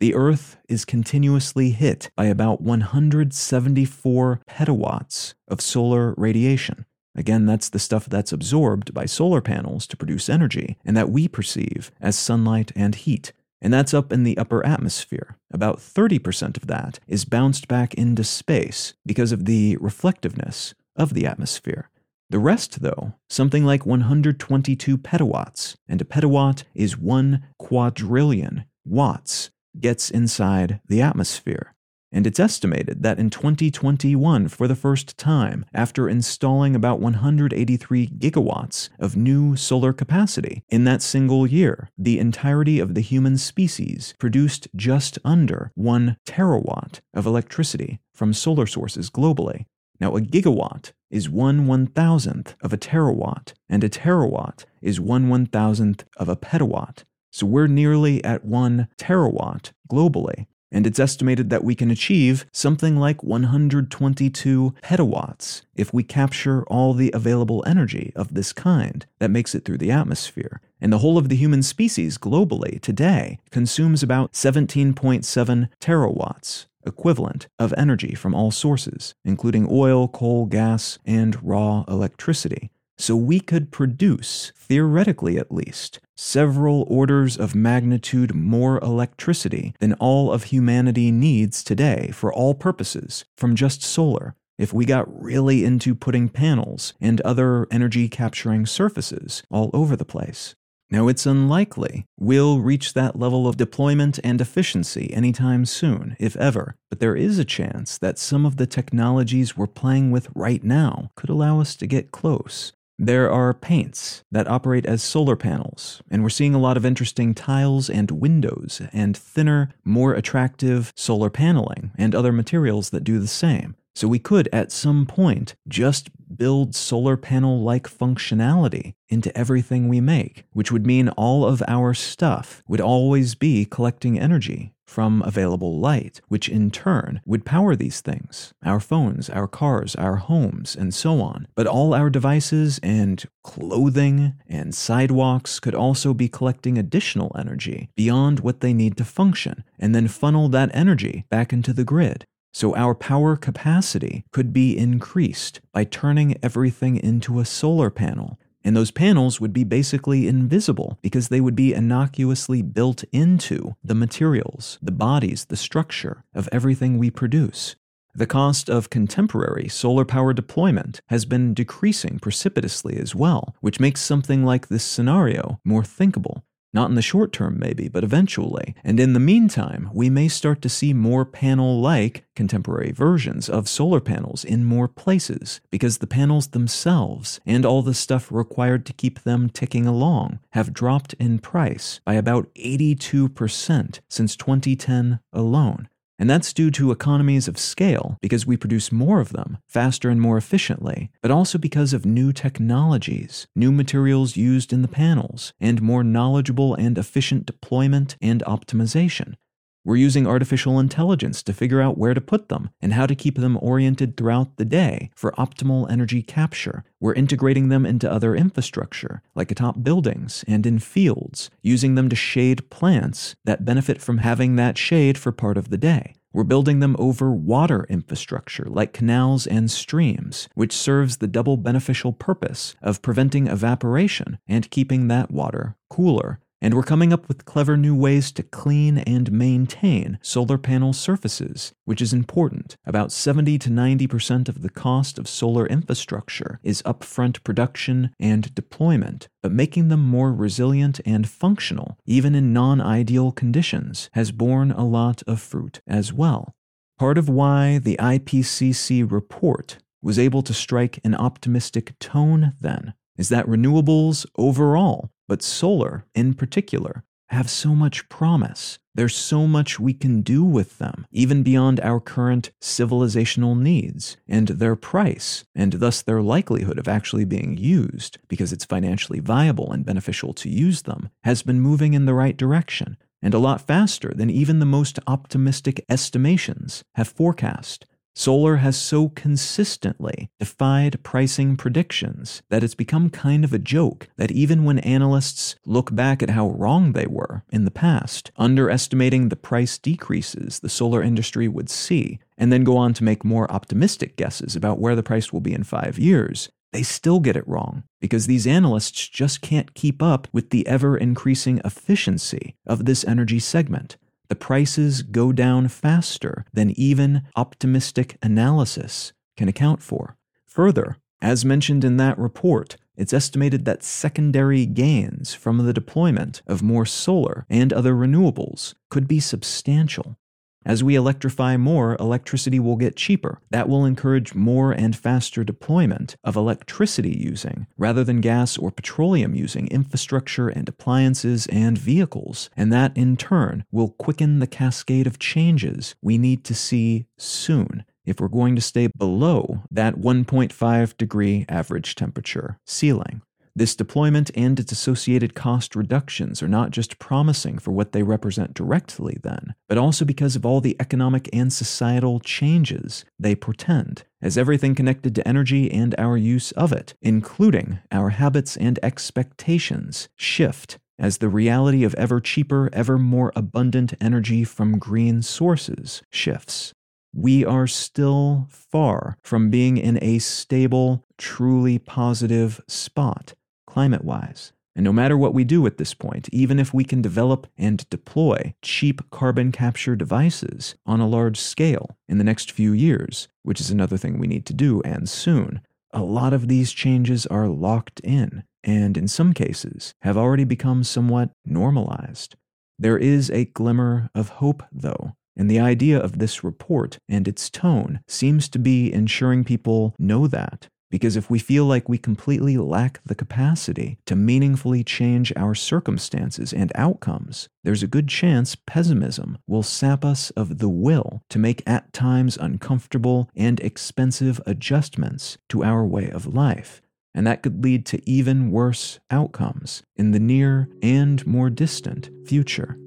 The 0.00 0.14
Earth 0.14 0.56
is 0.66 0.86
continuously 0.86 1.72
hit 1.72 2.10
by 2.16 2.24
about 2.24 2.62
174 2.62 4.40
petawatts 4.48 5.34
of 5.46 5.60
solar 5.60 6.14
radiation. 6.16 6.86
Again, 7.18 7.46
that's 7.46 7.68
the 7.68 7.80
stuff 7.80 8.06
that's 8.06 8.32
absorbed 8.32 8.94
by 8.94 9.04
solar 9.04 9.40
panels 9.40 9.88
to 9.88 9.96
produce 9.96 10.28
energy 10.28 10.78
and 10.84 10.96
that 10.96 11.10
we 11.10 11.26
perceive 11.26 11.90
as 12.00 12.16
sunlight 12.16 12.70
and 12.76 12.94
heat. 12.94 13.32
And 13.60 13.74
that's 13.74 13.92
up 13.92 14.12
in 14.12 14.22
the 14.22 14.38
upper 14.38 14.64
atmosphere. 14.64 15.36
About 15.50 15.78
30% 15.78 16.56
of 16.56 16.68
that 16.68 17.00
is 17.08 17.24
bounced 17.24 17.66
back 17.66 17.92
into 17.94 18.22
space 18.22 18.94
because 19.04 19.32
of 19.32 19.46
the 19.46 19.76
reflectiveness 19.80 20.74
of 20.94 21.12
the 21.12 21.26
atmosphere. 21.26 21.90
The 22.30 22.38
rest, 22.38 22.82
though, 22.82 23.14
something 23.28 23.64
like 23.64 23.84
122 23.84 24.96
petawatts, 24.96 25.74
and 25.88 26.00
a 26.00 26.04
petawatt 26.04 26.62
is 26.72 26.96
one 26.96 27.42
quadrillion 27.58 28.64
watts 28.84 29.50
gets 29.80 30.08
inside 30.08 30.80
the 30.86 31.02
atmosphere. 31.02 31.74
And 32.10 32.26
it's 32.26 32.40
estimated 32.40 33.02
that 33.02 33.18
in 33.18 33.28
2021, 33.28 34.48
for 34.48 34.66
the 34.66 34.74
first 34.74 35.18
time, 35.18 35.66
after 35.74 36.08
installing 36.08 36.74
about 36.74 37.00
183 37.00 38.08
gigawatts 38.08 38.88
of 38.98 39.16
new 39.16 39.56
solar 39.56 39.92
capacity 39.92 40.62
in 40.70 40.84
that 40.84 41.02
single 41.02 41.46
year, 41.46 41.90
the 41.98 42.18
entirety 42.18 42.80
of 42.80 42.94
the 42.94 43.02
human 43.02 43.36
species 43.36 44.14
produced 44.18 44.68
just 44.74 45.18
under 45.22 45.70
1 45.74 46.16
terawatt 46.24 47.00
of 47.12 47.26
electricity 47.26 48.00
from 48.14 48.32
solar 48.32 48.66
sources 48.66 49.10
globally. 49.10 49.66
Now, 50.00 50.16
a 50.16 50.20
gigawatt 50.20 50.92
is 51.10 51.28
1 51.28 51.66
one 51.66 51.86
thousandth 51.86 52.54
of 52.62 52.72
a 52.72 52.78
terawatt, 52.78 53.52
and 53.68 53.82
a 53.84 53.88
terawatt 53.88 54.64
is 54.80 55.00
1 55.00 55.28
one 55.28 55.46
thousandth 55.46 56.04
of 56.16 56.28
a 56.28 56.36
petawatt. 56.36 57.04
So 57.30 57.46
we're 57.46 57.66
nearly 57.66 58.24
at 58.24 58.44
1 58.44 58.88
terawatt 58.96 59.72
globally. 59.90 60.46
And 60.70 60.86
it's 60.86 61.00
estimated 61.00 61.50
that 61.50 61.64
we 61.64 61.74
can 61.74 61.90
achieve 61.90 62.44
something 62.52 62.96
like 62.96 63.22
122 63.22 64.74
petawatts 64.82 65.62
if 65.74 65.94
we 65.94 66.02
capture 66.02 66.62
all 66.64 66.92
the 66.92 67.10
available 67.14 67.64
energy 67.66 68.12
of 68.14 68.34
this 68.34 68.52
kind 68.52 69.06
that 69.18 69.30
makes 69.30 69.54
it 69.54 69.64
through 69.64 69.78
the 69.78 69.90
atmosphere. 69.90 70.60
And 70.80 70.92
the 70.92 70.98
whole 70.98 71.18
of 71.18 71.28
the 71.28 71.36
human 71.36 71.62
species 71.62 72.18
globally 72.18 72.80
today 72.80 73.38
consumes 73.50 74.02
about 74.02 74.32
17.7 74.32 75.68
terawatts, 75.80 76.66
equivalent 76.86 77.48
of 77.58 77.74
energy 77.76 78.14
from 78.14 78.34
all 78.34 78.50
sources, 78.50 79.14
including 79.24 79.66
oil, 79.70 80.06
coal, 80.06 80.46
gas, 80.46 80.98
and 81.06 81.42
raw 81.42 81.84
electricity. 81.88 82.70
So 83.00 83.14
we 83.14 83.38
could 83.38 83.70
produce, 83.70 84.52
theoretically 84.56 85.38
at 85.38 85.52
least, 85.52 86.00
several 86.16 86.84
orders 86.88 87.36
of 87.36 87.54
magnitude 87.54 88.34
more 88.34 88.78
electricity 88.80 89.72
than 89.78 89.94
all 89.94 90.32
of 90.32 90.44
humanity 90.44 91.12
needs 91.12 91.62
today 91.62 92.10
for 92.12 92.32
all 92.32 92.54
purposes 92.54 93.24
from 93.36 93.54
just 93.54 93.82
solar 93.82 94.34
if 94.58 94.72
we 94.72 94.84
got 94.84 95.22
really 95.22 95.64
into 95.64 95.94
putting 95.94 96.28
panels 96.28 96.92
and 97.00 97.20
other 97.20 97.68
energy 97.70 98.08
capturing 98.08 98.66
surfaces 98.66 99.44
all 99.48 99.70
over 99.72 99.94
the 99.94 100.04
place. 100.04 100.56
Now, 100.90 101.06
it's 101.06 101.26
unlikely 101.26 102.06
we'll 102.18 102.60
reach 102.60 102.94
that 102.94 103.18
level 103.18 103.46
of 103.46 103.58
deployment 103.58 104.18
and 104.24 104.40
efficiency 104.40 105.12
anytime 105.12 105.66
soon, 105.66 106.16
if 106.18 106.34
ever, 106.36 106.76
but 106.88 106.98
there 106.98 107.14
is 107.14 107.38
a 107.38 107.44
chance 107.44 107.98
that 107.98 108.18
some 108.18 108.46
of 108.46 108.56
the 108.56 108.66
technologies 108.66 109.56
we're 109.56 109.66
playing 109.66 110.10
with 110.10 110.28
right 110.34 110.64
now 110.64 111.10
could 111.14 111.28
allow 111.28 111.60
us 111.60 111.76
to 111.76 111.86
get 111.86 112.10
close. 112.10 112.72
There 113.00 113.30
are 113.30 113.54
paints 113.54 114.24
that 114.32 114.48
operate 114.48 114.84
as 114.84 115.04
solar 115.04 115.36
panels, 115.36 116.02
and 116.10 116.24
we're 116.24 116.30
seeing 116.30 116.52
a 116.52 116.58
lot 116.58 116.76
of 116.76 116.84
interesting 116.84 117.32
tiles 117.32 117.88
and 117.88 118.10
windows 118.10 118.82
and 118.92 119.16
thinner, 119.16 119.70
more 119.84 120.14
attractive 120.14 120.92
solar 120.96 121.30
paneling 121.30 121.92
and 121.96 122.12
other 122.12 122.32
materials 122.32 122.90
that 122.90 123.04
do 123.04 123.20
the 123.20 123.28
same. 123.28 123.76
So 123.98 124.06
we 124.06 124.20
could, 124.20 124.48
at 124.52 124.70
some 124.70 125.06
point, 125.06 125.56
just 125.66 126.08
build 126.36 126.76
solar 126.76 127.16
panel 127.16 127.62
like 127.64 127.88
functionality 127.88 128.94
into 129.08 129.36
everything 129.36 129.88
we 129.88 130.00
make, 130.00 130.44
which 130.52 130.70
would 130.70 130.86
mean 130.86 131.08
all 131.08 131.44
of 131.44 131.64
our 131.66 131.94
stuff 131.94 132.62
would 132.68 132.80
always 132.80 133.34
be 133.34 133.64
collecting 133.64 134.16
energy 134.16 134.72
from 134.86 135.20
available 135.22 135.80
light, 135.80 136.20
which 136.28 136.48
in 136.48 136.70
turn 136.70 137.20
would 137.26 137.44
power 137.44 137.74
these 137.74 138.00
things 138.00 138.54
our 138.64 138.78
phones, 138.78 139.28
our 139.30 139.48
cars, 139.48 139.96
our 139.96 140.14
homes, 140.14 140.76
and 140.76 140.94
so 140.94 141.20
on. 141.20 141.48
But 141.56 141.66
all 141.66 141.92
our 141.92 142.08
devices 142.08 142.78
and 142.84 143.24
clothing 143.42 144.34
and 144.46 144.76
sidewalks 144.76 145.58
could 145.58 145.74
also 145.74 146.14
be 146.14 146.28
collecting 146.28 146.78
additional 146.78 147.34
energy 147.36 147.90
beyond 147.96 148.38
what 148.38 148.60
they 148.60 148.72
need 148.72 148.96
to 148.98 149.04
function, 149.04 149.64
and 149.76 149.92
then 149.92 150.06
funnel 150.06 150.48
that 150.50 150.70
energy 150.72 151.24
back 151.30 151.52
into 151.52 151.72
the 151.72 151.82
grid. 151.82 152.26
So 152.52 152.74
our 152.74 152.94
power 152.94 153.36
capacity 153.36 154.24
could 154.32 154.52
be 154.52 154.76
increased 154.76 155.60
by 155.72 155.84
turning 155.84 156.36
everything 156.42 156.96
into 156.96 157.38
a 157.38 157.44
solar 157.44 157.90
panel 157.90 158.38
and 158.64 158.76
those 158.76 158.90
panels 158.90 159.40
would 159.40 159.52
be 159.52 159.64
basically 159.64 160.28
invisible 160.28 160.98
because 161.00 161.28
they 161.28 161.40
would 161.40 161.56
be 161.56 161.72
innocuously 161.72 162.60
built 162.60 163.04
into 163.12 163.76
the 163.82 163.94
materials, 163.94 164.78
the 164.82 164.92
bodies, 164.92 165.46
the 165.46 165.56
structure 165.56 166.24
of 166.34 166.48
everything 166.52 166.98
we 166.98 167.10
produce. 167.10 167.76
The 168.14 168.26
cost 168.26 168.68
of 168.68 168.90
contemporary 168.90 169.68
solar 169.68 170.04
power 170.04 170.32
deployment 170.32 171.00
has 171.06 171.24
been 171.24 171.54
decreasing 171.54 172.18
precipitously 172.18 172.98
as 172.98 173.14
well, 173.14 173.54
which 173.60 173.80
makes 173.80 174.00
something 174.00 174.44
like 174.44 174.68
this 174.68 174.84
scenario 174.84 175.60
more 175.64 175.84
thinkable. 175.84 176.44
Not 176.72 176.90
in 176.90 176.96
the 176.96 177.02
short 177.02 177.32
term, 177.32 177.58
maybe, 177.58 177.88
but 177.88 178.04
eventually. 178.04 178.74
And 178.84 179.00
in 179.00 179.14
the 179.14 179.20
meantime, 179.20 179.88
we 179.92 180.10
may 180.10 180.28
start 180.28 180.60
to 180.62 180.68
see 180.68 180.92
more 180.92 181.24
panel 181.24 181.80
like 181.80 182.24
contemporary 182.36 182.92
versions 182.92 183.48
of 183.48 183.68
solar 183.68 184.00
panels 184.00 184.44
in 184.44 184.64
more 184.64 184.88
places 184.88 185.60
because 185.70 185.98
the 185.98 186.06
panels 186.06 186.48
themselves 186.48 187.40
and 187.46 187.64
all 187.64 187.82
the 187.82 187.94
stuff 187.94 188.30
required 188.30 188.84
to 188.86 188.92
keep 188.92 189.20
them 189.20 189.48
ticking 189.48 189.86
along 189.86 190.40
have 190.50 190.74
dropped 190.74 191.14
in 191.14 191.38
price 191.38 192.00
by 192.04 192.14
about 192.14 192.52
82% 192.54 194.00
since 194.08 194.36
2010 194.36 195.20
alone. 195.32 195.88
And 196.18 196.28
that's 196.28 196.52
due 196.52 196.70
to 196.72 196.90
economies 196.90 197.46
of 197.46 197.58
scale 197.58 198.18
because 198.20 198.46
we 198.46 198.56
produce 198.56 198.90
more 198.90 199.20
of 199.20 199.32
them 199.32 199.58
faster 199.68 200.10
and 200.10 200.20
more 200.20 200.36
efficiently, 200.36 201.10
but 201.22 201.30
also 201.30 201.58
because 201.58 201.92
of 201.92 202.04
new 202.04 202.32
technologies, 202.32 203.46
new 203.54 203.70
materials 203.70 204.36
used 204.36 204.72
in 204.72 204.82
the 204.82 204.88
panels, 204.88 205.52
and 205.60 205.80
more 205.80 206.02
knowledgeable 206.02 206.74
and 206.74 206.98
efficient 206.98 207.46
deployment 207.46 208.16
and 208.20 208.42
optimization. 208.46 209.34
We're 209.84 209.96
using 209.96 210.26
artificial 210.26 210.78
intelligence 210.78 211.42
to 211.44 211.52
figure 211.52 211.80
out 211.80 211.96
where 211.96 212.14
to 212.14 212.20
put 212.20 212.48
them 212.48 212.70
and 212.80 212.92
how 212.92 213.06
to 213.06 213.14
keep 213.14 213.38
them 213.38 213.58
oriented 213.60 214.16
throughout 214.16 214.56
the 214.56 214.64
day 214.64 215.10
for 215.14 215.32
optimal 215.32 215.90
energy 215.90 216.22
capture. 216.22 216.84
We're 217.00 217.14
integrating 217.14 217.68
them 217.68 217.86
into 217.86 218.10
other 218.10 218.34
infrastructure, 218.34 219.22
like 219.34 219.50
atop 219.50 219.82
buildings 219.82 220.44
and 220.46 220.66
in 220.66 220.78
fields, 220.78 221.50
using 221.62 221.94
them 221.94 222.08
to 222.08 222.16
shade 222.16 222.68
plants 222.70 223.34
that 223.44 223.64
benefit 223.64 224.00
from 224.00 224.18
having 224.18 224.56
that 224.56 224.76
shade 224.76 225.16
for 225.16 225.32
part 225.32 225.56
of 225.56 225.70
the 225.70 225.78
day. 225.78 226.14
We're 226.32 226.44
building 226.44 226.80
them 226.80 226.94
over 226.98 227.32
water 227.32 227.86
infrastructure 227.88 228.66
like 228.68 228.92
canals 228.92 229.46
and 229.46 229.70
streams, 229.70 230.48
which 230.54 230.76
serves 230.76 231.16
the 231.16 231.26
double 231.26 231.56
beneficial 231.56 232.12
purpose 232.12 232.76
of 232.82 233.00
preventing 233.00 233.46
evaporation 233.46 234.38
and 234.46 234.70
keeping 234.70 235.08
that 235.08 235.30
water 235.30 235.76
cooler 235.88 236.40
and 236.60 236.74
we're 236.74 236.82
coming 236.82 237.12
up 237.12 237.28
with 237.28 237.44
clever 237.44 237.76
new 237.76 237.94
ways 237.94 238.32
to 238.32 238.42
clean 238.42 238.98
and 238.98 239.30
maintain 239.30 240.18
solar 240.22 240.58
panel 240.58 240.92
surfaces, 240.92 241.72
which 241.84 242.02
is 242.02 242.12
important. 242.12 242.76
About 242.84 243.12
70 243.12 243.58
to 243.58 243.70
90% 243.70 244.48
of 244.48 244.62
the 244.62 244.70
cost 244.70 245.18
of 245.18 245.28
solar 245.28 245.66
infrastructure 245.66 246.58
is 246.62 246.82
upfront 246.82 247.42
production 247.44 248.10
and 248.18 248.54
deployment, 248.54 249.28
but 249.42 249.52
making 249.52 249.88
them 249.88 250.04
more 250.04 250.32
resilient 250.32 251.00
and 251.06 251.28
functional, 251.28 251.96
even 252.06 252.34
in 252.34 252.52
non 252.52 252.80
ideal 252.80 253.32
conditions, 253.32 254.10
has 254.12 254.32
borne 254.32 254.72
a 254.72 254.84
lot 254.84 255.22
of 255.26 255.40
fruit 255.40 255.80
as 255.86 256.12
well. 256.12 256.54
Part 256.98 257.18
of 257.18 257.28
why 257.28 257.78
the 257.78 257.96
IPCC 258.00 259.10
report 259.10 259.78
was 260.02 260.18
able 260.18 260.42
to 260.42 260.54
strike 260.54 260.98
an 261.04 261.14
optimistic 261.14 261.98
tone 261.98 262.54
then 262.60 262.94
is 263.18 263.28
that 263.28 263.46
renewables 263.46 264.24
overall, 264.36 265.10
but 265.26 265.42
solar 265.42 266.06
in 266.14 266.32
particular, 266.32 267.04
have 267.28 267.50
so 267.50 267.74
much 267.74 268.08
promise. 268.08 268.78
There's 268.94 269.14
so 269.14 269.46
much 269.46 269.78
we 269.78 269.92
can 269.92 270.22
do 270.22 270.42
with 270.42 270.78
them, 270.78 271.06
even 271.12 271.42
beyond 271.42 271.78
our 271.80 272.00
current 272.00 272.50
civilizational 272.60 273.58
needs, 273.58 274.16
and 274.26 274.48
their 274.48 274.74
price, 274.76 275.44
and 275.54 275.74
thus 275.74 276.00
their 276.00 276.22
likelihood 276.22 276.78
of 276.78 276.88
actually 276.88 277.24
being 277.24 277.56
used, 277.56 278.18
because 278.28 278.52
it's 278.52 278.64
financially 278.64 279.20
viable 279.20 279.70
and 279.72 279.84
beneficial 279.84 280.32
to 280.34 280.48
use 280.48 280.82
them, 280.82 281.10
has 281.22 281.42
been 281.42 281.60
moving 281.60 281.94
in 281.94 282.06
the 282.06 282.14
right 282.14 282.36
direction, 282.36 282.96
and 283.20 283.34
a 283.34 283.38
lot 283.38 283.60
faster 283.60 284.12
than 284.14 284.30
even 284.30 284.58
the 284.58 284.66
most 284.66 284.98
optimistic 285.06 285.84
estimations 285.88 286.82
have 286.94 287.08
forecast. 287.08 287.84
Solar 288.18 288.56
has 288.56 288.76
so 288.76 289.10
consistently 289.10 290.28
defied 290.40 291.04
pricing 291.04 291.56
predictions 291.56 292.42
that 292.50 292.64
it's 292.64 292.74
become 292.74 293.10
kind 293.10 293.44
of 293.44 293.52
a 293.52 293.60
joke 293.60 294.08
that 294.16 294.32
even 294.32 294.64
when 294.64 294.80
analysts 294.80 295.54
look 295.64 295.94
back 295.94 296.20
at 296.20 296.30
how 296.30 296.48
wrong 296.50 296.94
they 296.94 297.06
were 297.06 297.44
in 297.52 297.64
the 297.64 297.70
past, 297.70 298.32
underestimating 298.36 299.28
the 299.28 299.36
price 299.36 299.78
decreases 299.78 300.58
the 300.58 300.68
solar 300.68 301.00
industry 301.00 301.46
would 301.46 301.70
see, 301.70 302.18
and 302.36 302.52
then 302.52 302.64
go 302.64 302.76
on 302.76 302.92
to 302.94 303.04
make 303.04 303.24
more 303.24 303.48
optimistic 303.52 304.16
guesses 304.16 304.56
about 304.56 304.80
where 304.80 304.96
the 304.96 305.04
price 305.04 305.32
will 305.32 305.40
be 305.40 305.54
in 305.54 305.62
five 305.62 305.96
years, 305.96 306.48
they 306.72 306.82
still 306.82 307.20
get 307.20 307.36
it 307.36 307.46
wrong 307.46 307.84
because 308.00 308.26
these 308.26 308.48
analysts 308.48 309.08
just 309.08 309.42
can't 309.42 309.74
keep 309.74 310.02
up 310.02 310.26
with 310.32 310.50
the 310.50 310.66
ever 310.66 310.96
increasing 310.96 311.60
efficiency 311.64 312.56
of 312.66 312.84
this 312.84 313.04
energy 313.04 313.38
segment 313.38 313.96
the 314.28 314.36
prices 314.36 315.02
go 315.02 315.32
down 315.32 315.68
faster 315.68 316.44
than 316.52 316.78
even 316.78 317.22
optimistic 317.36 318.16
analysis 318.22 319.12
can 319.36 319.48
account 319.48 319.82
for. 319.82 320.16
Further, 320.46 320.96
as 321.20 321.44
mentioned 321.44 321.84
in 321.84 321.96
that 321.96 322.18
report, 322.18 322.76
it's 322.96 323.12
estimated 323.12 323.64
that 323.64 323.82
secondary 323.82 324.66
gains 324.66 325.34
from 325.34 325.58
the 325.58 325.72
deployment 325.72 326.42
of 326.46 326.62
more 326.62 326.86
solar 326.86 327.46
and 327.48 327.72
other 327.72 327.94
renewables 327.94 328.74
could 328.90 329.06
be 329.06 329.20
substantial. 329.20 330.16
As 330.64 330.84
we 330.84 330.96
electrify 330.96 331.56
more, 331.56 331.96
electricity 331.98 332.58
will 332.58 332.76
get 332.76 332.96
cheaper. 332.96 333.40
That 333.50 333.68
will 333.68 333.84
encourage 333.84 334.34
more 334.34 334.72
and 334.72 334.96
faster 334.96 335.44
deployment 335.44 336.16
of 336.24 336.36
electricity 336.36 337.16
using, 337.16 337.66
rather 337.76 338.04
than 338.04 338.20
gas 338.20 338.58
or 338.58 338.70
petroleum 338.70 339.34
using, 339.34 339.68
infrastructure 339.68 340.48
and 340.48 340.68
appliances 340.68 341.46
and 341.46 341.78
vehicles. 341.78 342.50
And 342.56 342.72
that, 342.72 342.96
in 342.96 343.16
turn, 343.16 343.64
will 343.70 343.90
quicken 343.90 344.40
the 344.40 344.46
cascade 344.46 345.06
of 345.06 345.18
changes 345.18 345.94
we 346.02 346.18
need 346.18 346.44
to 346.44 346.54
see 346.54 347.06
soon 347.16 347.84
if 348.04 348.20
we're 348.20 348.28
going 348.28 348.56
to 348.56 348.62
stay 348.62 348.88
below 348.88 349.62
that 349.70 349.96
1.5 349.96 350.96
degree 350.96 351.44
average 351.48 351.94
temperature 351.94 352.58
ceiling. 352.64 353.22
This 353.58 353.74
deployment 353.74 354.30
and 354.36 354.60
its 354.60 354.70
associated 354.70 355.34
cost 355.34 355.74
reductions 355.74 356.44
are 356.44 356.48
not 356.48 356.70
just 356.70 357.00
promising 357.00 357.58
for 357.58 357.72
what 357.72 357.90
they 357.90 358.04
represent 358.04 358.54
directly, 358.54 359.18
then, 359.24 359.56
but 359.66 359.76
also 359.76 360.04
because 360.04 360.36
of 360.36 360.46
all 360.46 360.60
the 360.60 360.76
economic 360.78 361.28
and 361.32 361.52
societal 361.52 362.20
changes 362.20 363.04
they 363.18 363.34
portend, 363.34 364.04
as 364.22 364.38
everything 364.38 364.76
connected 364.76 365.12
to 365.16 365.26
energy 365.26 365.72
and 365.72 365.96
our 365.98 366.16
use 366.16 366.52
of 366.52 366.72
it, 366.72 366.94
including 367.02 367.80
our 367.90 368.10
habits 368.10 368.56
and 368.56 368.78
expectations, 368.80 370.08
shift 370.14 370.78
as 370.96 371.18
the 371.18 371.28
reality 371.28 371.82
of 371.82 371.96
ever 371.96 372.20
cheaper, 372.20 372.70
ever 372.72 372.96
more 372.96 373.32
abundant 373.34 373.92
energy 374.00 374.44
from 374.44 374.78
green 374.78 375.20
sources 375.20 376.00
shifts. 376.12 376.72
We 377.12 377.44
are 377.44 377.66
still 377.66 378.46
far 378.50 379.16
from 379.24 379.50
being 379.50 379.78
in 379.78 379.98
a 380.00 380.20
stable, 380.20 381.04
truly 381.16 381.80
positive 381.80 382.60
spot 382.68 383.34
climate 383.68 384.02
wise. 384.02 384.52
And 384.74 384.84
no 384.84 384.92
matter 384.92 385.16
what 385.18 385.34
we 385.34 385.44
do 385.44 385.66
at 385.66 385.76
this 385.76 385.92
point, 385.92 386.28
even 386.32 386.58
if 386.58 386.72
we 386.72 386.84
can 386.84 387.02
develop 387.02 387.46
and 387.58 387.88
deploy 387.90 388.54
cheap 388.62 389.10
carbon 389.10 389.52
capture 389.52 389.94
devices 389.94 390.74
on 390.86 391.00
a 391.00 391.08
large 391.08 391.38
scale 391.38 391.96
in 392.08 392.16
the 392.16 392.24
next 392.24 392.50
few 392.50 392.72
years, 392.72 393.28
which 393.42 393.60
is 393.60 393.70
another 393.70 393.98
thing 393.98 394.18
we 394.18 394.26
need 394.26 394.46
to 394.46 394.54
do 394.54 394.80
and 394.82 395.08
soon, 395.08 395.60
a 395.92 396.02
lot 396.02 396.32
of 396.32 396.48
these 396.48 396.72
changes 396.72 397.26
are 397.26 397.46
locked 397.48 398.00
in 398.00 398.44
and 398.64 398.96
in 398.96 399.06
some 399.06 399.34
cases 399.34 399.94
have 400.02 400.16
already 400.16 400.44
become 400.44 400.82
somewhat 400.82 401.30
normalized. 401.44 402.36
There 402.78 402.98
is 402.98 403.30
a 403.30 403.46
glimmer 403.46 404.08
of 404.14 404.28
hope, 404.28 404.62
though, 404.72 405.12
and 405.36 405.50
the 405.50 405.60
idea 405.60 405.98
of 405.98 406.18
this 406.18 406.42
report 406.42 406.98
and 407.08 407.28
its 407.28 407.50
tone 407.50 408.00
seems 408.08 408.48
to 408.50 408.58
be 408.58 408.92
ensuring 408.92 409.44
people 409.44 409.94
know 409.98 410.26
that 410.26 410.68
because 410.90 411.16
if 411.16 411.28
we 411.30 411.38
feel 411.38 411.64
like 411.64 411.88
we 411.88 411.98
completely 411.98 412.56
lack 412.56 413.00
the 413.04 413.14
capacity 413.14 413.98
to 414.06 414.16
meaningfully 414.16 414.82
change 414.82 415.32
our 415.36 415.54
circumstances 415.54 416.52
and 416.52 416.72
outcomes, 416.74 417.48
there's 417.64 417.82
a 417.82 417.88
good 417.88 418.08
chance 418.08 418.54
pessimism 418.54 419.38
will 419.46 419.62
sap 419.62 420.04
us 420.04 420.30
of 420.30 420.58
the 420.58 420.68
will 420.68 421.22
to 421.28 421.38
make 421.38 421.62
at 421.66 421.92
times 421.92 422.36
uncomfortable 422.36 423.30
and 423.36 423.60
expensive 423.60 424.40
adjustments 424.46 425.38
to 425.48 425.62
our 425.62 425.84
way 425.84 426.10
of 426.10 426.26
life. 426.26 426.80
And 427.14 427.26
that 427.26 427.42
could 427.42 427.64
lead 427.64 427.84
to 427.86 428.08
even 428.08 428.50
worse 428.50 429.00
outcomes 429.10 429.82
in 429.96 430.12
the 430.12 430.20
near 430.20 430.68
and 430.82 431.26
more 431.26 431.50
distant 431.50 432.10
future. 432.26 432.78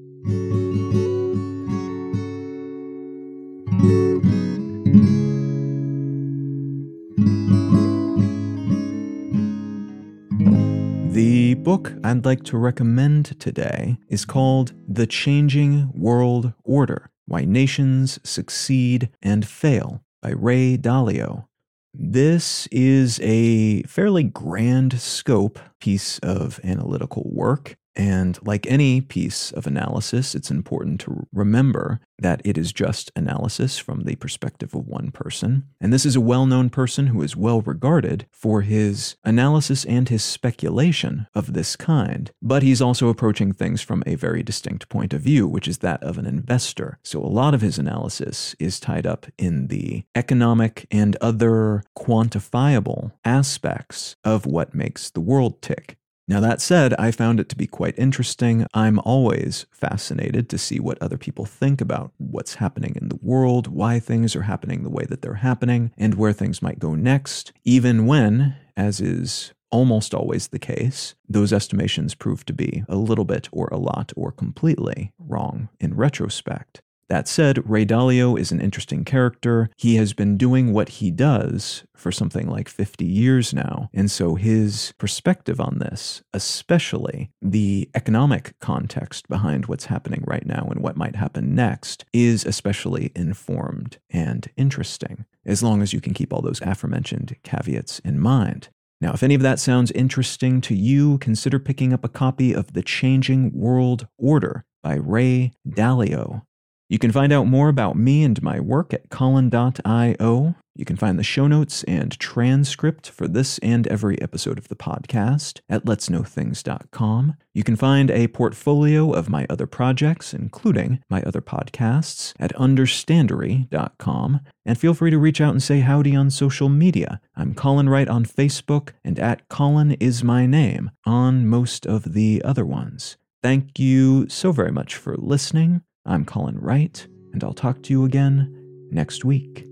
Book 11.63 11.93
I'd 12.03 12.25
like 12.25 12.43
to 12.45 12.57
recommend 12.57 13.39
today 13.39 13.97
is 14.09 14.25
called 14.25 14.73
The 14.87 15.05
Changing 15.05 15.91
World 15.93 16.53
Order 16.63 17.11
Why 17.27 17.45
Nations 17.45 18.19
Succeed 18.23 19.09
and 19.21 19.47
Fail 19.47 20.01
by 20.23 20.31
Ray 20.31 20.75
Dalio. 20.75 21.45
This 21.93 22.67
is 22.71 23.19
a 23.21 23.83
fairly 23.83 24.23
grand 24.23 24.99
scope 24.99 25.59
piece 25.79 26.17
of 26.19 26.59
analytical 26.63 27.29
work. 27.31 27.77
And 27.95 28.39
like 28.45 28.65
any 28.67 29.01
piece 29.01 29.51
of 29.51 29.67
analysis, 29.67 30.33
it's 30.35 30.51
important 30.51 31.01
to 31.01 31.27
remember 31.33 31.99
that 32.19 32.41
it 32.45 32.57
is 32.57 32.71
just 32.71 33.11
analysis 33.15 33.77
from 33.77 34.01
the 34.01 34.15
perspective 34.15 34.73
of 34.73 34.87
one 34.87 35.11
person. 35.11 35.67
And 35.81 35.91
this 35.91 36.05
is 36.05 36.15
a 36.15 36.21
well 36.21 36.45
known 36.45 36.69
person 36.69 37.07
who 37.07 37.21
is 37.21 37.35
well 37.35 37.61
regarded 37.61 38.27
for 38.31 38.61
his 38.61 39.15
analysis 39.23 39.83
and 39.85 40.07
his 40.07 40.23
speculation 40.23 41.27
of 41.33 41.53
this 41.53 41.75
kind. 41.75 42.31
But 42.41 42.63
he's 42.63 42.81
also 42.81 43.09
approaching 43.09 43.51
things 43.51 43.81
from 43.81 44.03
a 44.05 44.15
very 44.15 44.43
distinct 44.43 44.87
point 44.87 45.13
of 45.13 45.21
view, 45.21 45.47
which 45.47 45.67
is 45.67 45.79
that 45.79 46.01
of 46.03 46.17
an 46.17 46.25
investor. 46.25 46.99
So 47.03 47.19
a 47.19 47.25
lot 47.25 47.53
of 47.53 47.61
his 47.61 47.77
analysis 47.77 48.55
is 48.59 48.79
tied 48.79 49.07
up 49.07 49.25
in 49.37 49.67
the 49.67 50.03
economic 50.15 50.85
and 50.91 51.17
other 51.19 51.83
quantifiable 51.97 53.11
aspects 53.25 54.15
of 54.23 54.45
what 54.45 54.75
makes 54.75 55.09
the 55.09 55.21
world 55.21 55.61
tick. 55.61 55.97
Now, 56.27 56.39
that 56.39 56.61
said, 56.61 56.93
I 56.99 57.11
found 57.11 57.39
it 57.39 57.49
to 57.49 57.55
be 57.55 57.67
quite 57.67 57.97
interesting. 57.97 58.65
I'm 58.73 58.99
always 58.99 59.65
fascinated 59.71 60.49
to 60.49 60.57
see 60.57 60.79
what 60.79 61.01
other 61.01 61.17
people 61.17 61.45
think 61.45 61.81
about 61.81 62.13
what's 62.17 62.55
happening 62.55 62.95
in 62.95 63.09
the 63.09 63.19
world, 63.21 63.67
why 63.67 63.99
things 63.99 64.35
are 64.35 64.43
happening 64.43 64.83
the 64.83 64.89
way 64.89 65.05
that 65.09 65.21
they're 65.21 65.35
happening, 65.35 65.91
and 65.97 66.15
where 66.15 66.31
things 66.31 66.61
might 66.61 66.79
go 66.79 66.95
next, 66.95 67.51
even 67.65 68.05
when, 68.05 68.55
as 68.77 69.01
is 69.01 69.53
almost 69.71 70.13
always 70.13 70.49
the 70.49 70.59
case, 70.59 71.15
those 71.27 71.51
estimations 71.51 72.13
prove 72.13 72.45
to 72.45 72.53
be 72.53 72.83
a 72.87 72.95
little 72.95 73.25
bit 73.25 73.49
or 73.51 73.67
a 73.71 73.77
lot 73.77 74.11
or 74.15 74.31
completely 74.31 75.11
wrong 75.17 75.69
in 75.79 75.95
retrospect. 75.95 76.81
That 77.11 77.27
said, 77.27 77.69
Ray 77.69 77.85
Dalio 77.85 78.39
is 78.39 78.53
an 78.53 78.61
interesting 78.61 79.03
character. 79.03 79.69
He 79.75 79.97
has 79.97 80.13
been 80.13 80.37
doing 80.37 80.71
what 80.71 80.87
he 80.87 81.11
does 81.11 81.83
for 81.93 82.09
something 82.09 82.47
like 82.47 82.69
50 82.69 83.03
years 83.03 83.53
now. 83.53 83.89
And 83.93 84.09
so 84.09 84.35
his 84.35 84.93
perspective 84.97 85.59
on 85.59 85.79
this, 85.79 86.23
especially 86.33 87.29
the 87.41 87.89
economic 87.95 88.57
context 88.61 89.27
behind 89.27 89.65
what's 89.65 89.87
happening 89.87 90.23
right 90.25 90.45
now 90.45 90.69
and 90.71 90.81
what 90.81 90.95
might 90.95 91.17
happen 91.17 91.53
next, 91.53 92.05
is 92.13 92.45
especially 92.45 93.11
informed 93.13 93.99
and 94.09 94.49
interesting, 94.55 95.25
as 95.45 95.61
long 95.61 95.81
as 95.81 95.91
you 95.91 95.99
can 95.99 96.13
keep 96.13 96.31
all 96.31 96.41
those 96.41 96.61
aforementioned 96.61 97.35
caveats 97.43 97.99
in 97.99 98.21
mind. 98.21 98.69
Now, 99.01 99.11
if 99.11 99.21
any 99.21 99.35
of 99.35 99.41
that 99.41 99.59
sounds 99.59 99.91
interesting 99.91 100.61
to 100.61 100.73
you, 100.73 101.17
consider 101.17 101.59
picking 101.59 101.91
up 101.91 102.05
a 102.05 102.09
copy 102.09 102.55
of 102.55 102.71
The 102.71 102.83
Changing 102.83 103.51
World 103.53 104.07
Order 104.17 104.63
by 104.81 104.93
Ray 104.93 105.51
Dalio. 105.67 106.43
You 106.91 106.99
can 106.99 107.13
find 107.13 107.31
out 107.31 107.47
more 107.47 107.69
about 107.69 107.95
me 107.95 108.21
and 108.21 108.43
my 108.43 108.59
work 108.59 108.93
at 108.93 109.09
Colin.io. 109.09 110.55
You 110.75 110.85
can 110.85 110.97
find 110.97 111.17
the 111.17 111.23
show 111.23 111.47
notes 111.47 111.85
and 111.85 112.19
transcript 112.19 113.09
for 113.09 113.29
this 113.29 113.59
and 113.59 113.87
every 113.87 114.21
episode 114.21 114.57
of 114.57 114.67
the 114.67 114.75
podcast 114.75 115.61
at 115.69 115.85
letsknowthings.com. 115.85 117.35
You 117.53 117.63
can 117.63 117.77
find 117.77 118.11
a 118.11 118.27
portfolio 118.27 119.13
of 119.13 119.29
my 119.29 119.47
other 119.49 119.67
projects, 119.67 120.33
including 120.33 120.99
my 121.09 121.21
other 121.21 121.39
podcasts, 121.39 122.33
at 122.37 122.53
understandery.com. 122.55 124.41
And 124.65 124.77
feel 124.77 124.93
free 124.93 125.11
to 125.11 125.17
reach 125.17 125.39
out 125.39 125.51
and 125.51 125.63
say 125.63 125.79
howdy 125.79 126.13
on 126.13 126.29
social 126.29 126.67
media. 126.67 127.21
I'm 127.37 127.53
Colin 127.53 127.87
Wright 127.87 128.09
on 128.09 128.25
Facebook 128.25 128.89
and 129.05 129.17
at 129.17 129.47
Colin 129.47 129.93
is 129.93 130.25
my 130.25 130.45
name 130.45 130.91
on 131.05 131.47
most 131.47 131.85
of 131.85 132.11
the 132.11 132.41
other 132.43 132.65
ones. 132.65 133.15
Thank 133.41 133.79
you 133.79 134.27
so 134.27 134.51
very 134.51 134.73
much 134.73 134.97
for 134.97 135.15
listening. 135.15 135.83
I'm 136.05 136.25
Colin 136.25 136.57
Wright, 136.57 137.05
and 137.31 137.43
I'll 137.43 137.53
talk 137.53 137.83
to 137.83 137.93
you 137.93 138.05
again 138.05 138.51
next 138.89 139.23
week. 139.23 139.67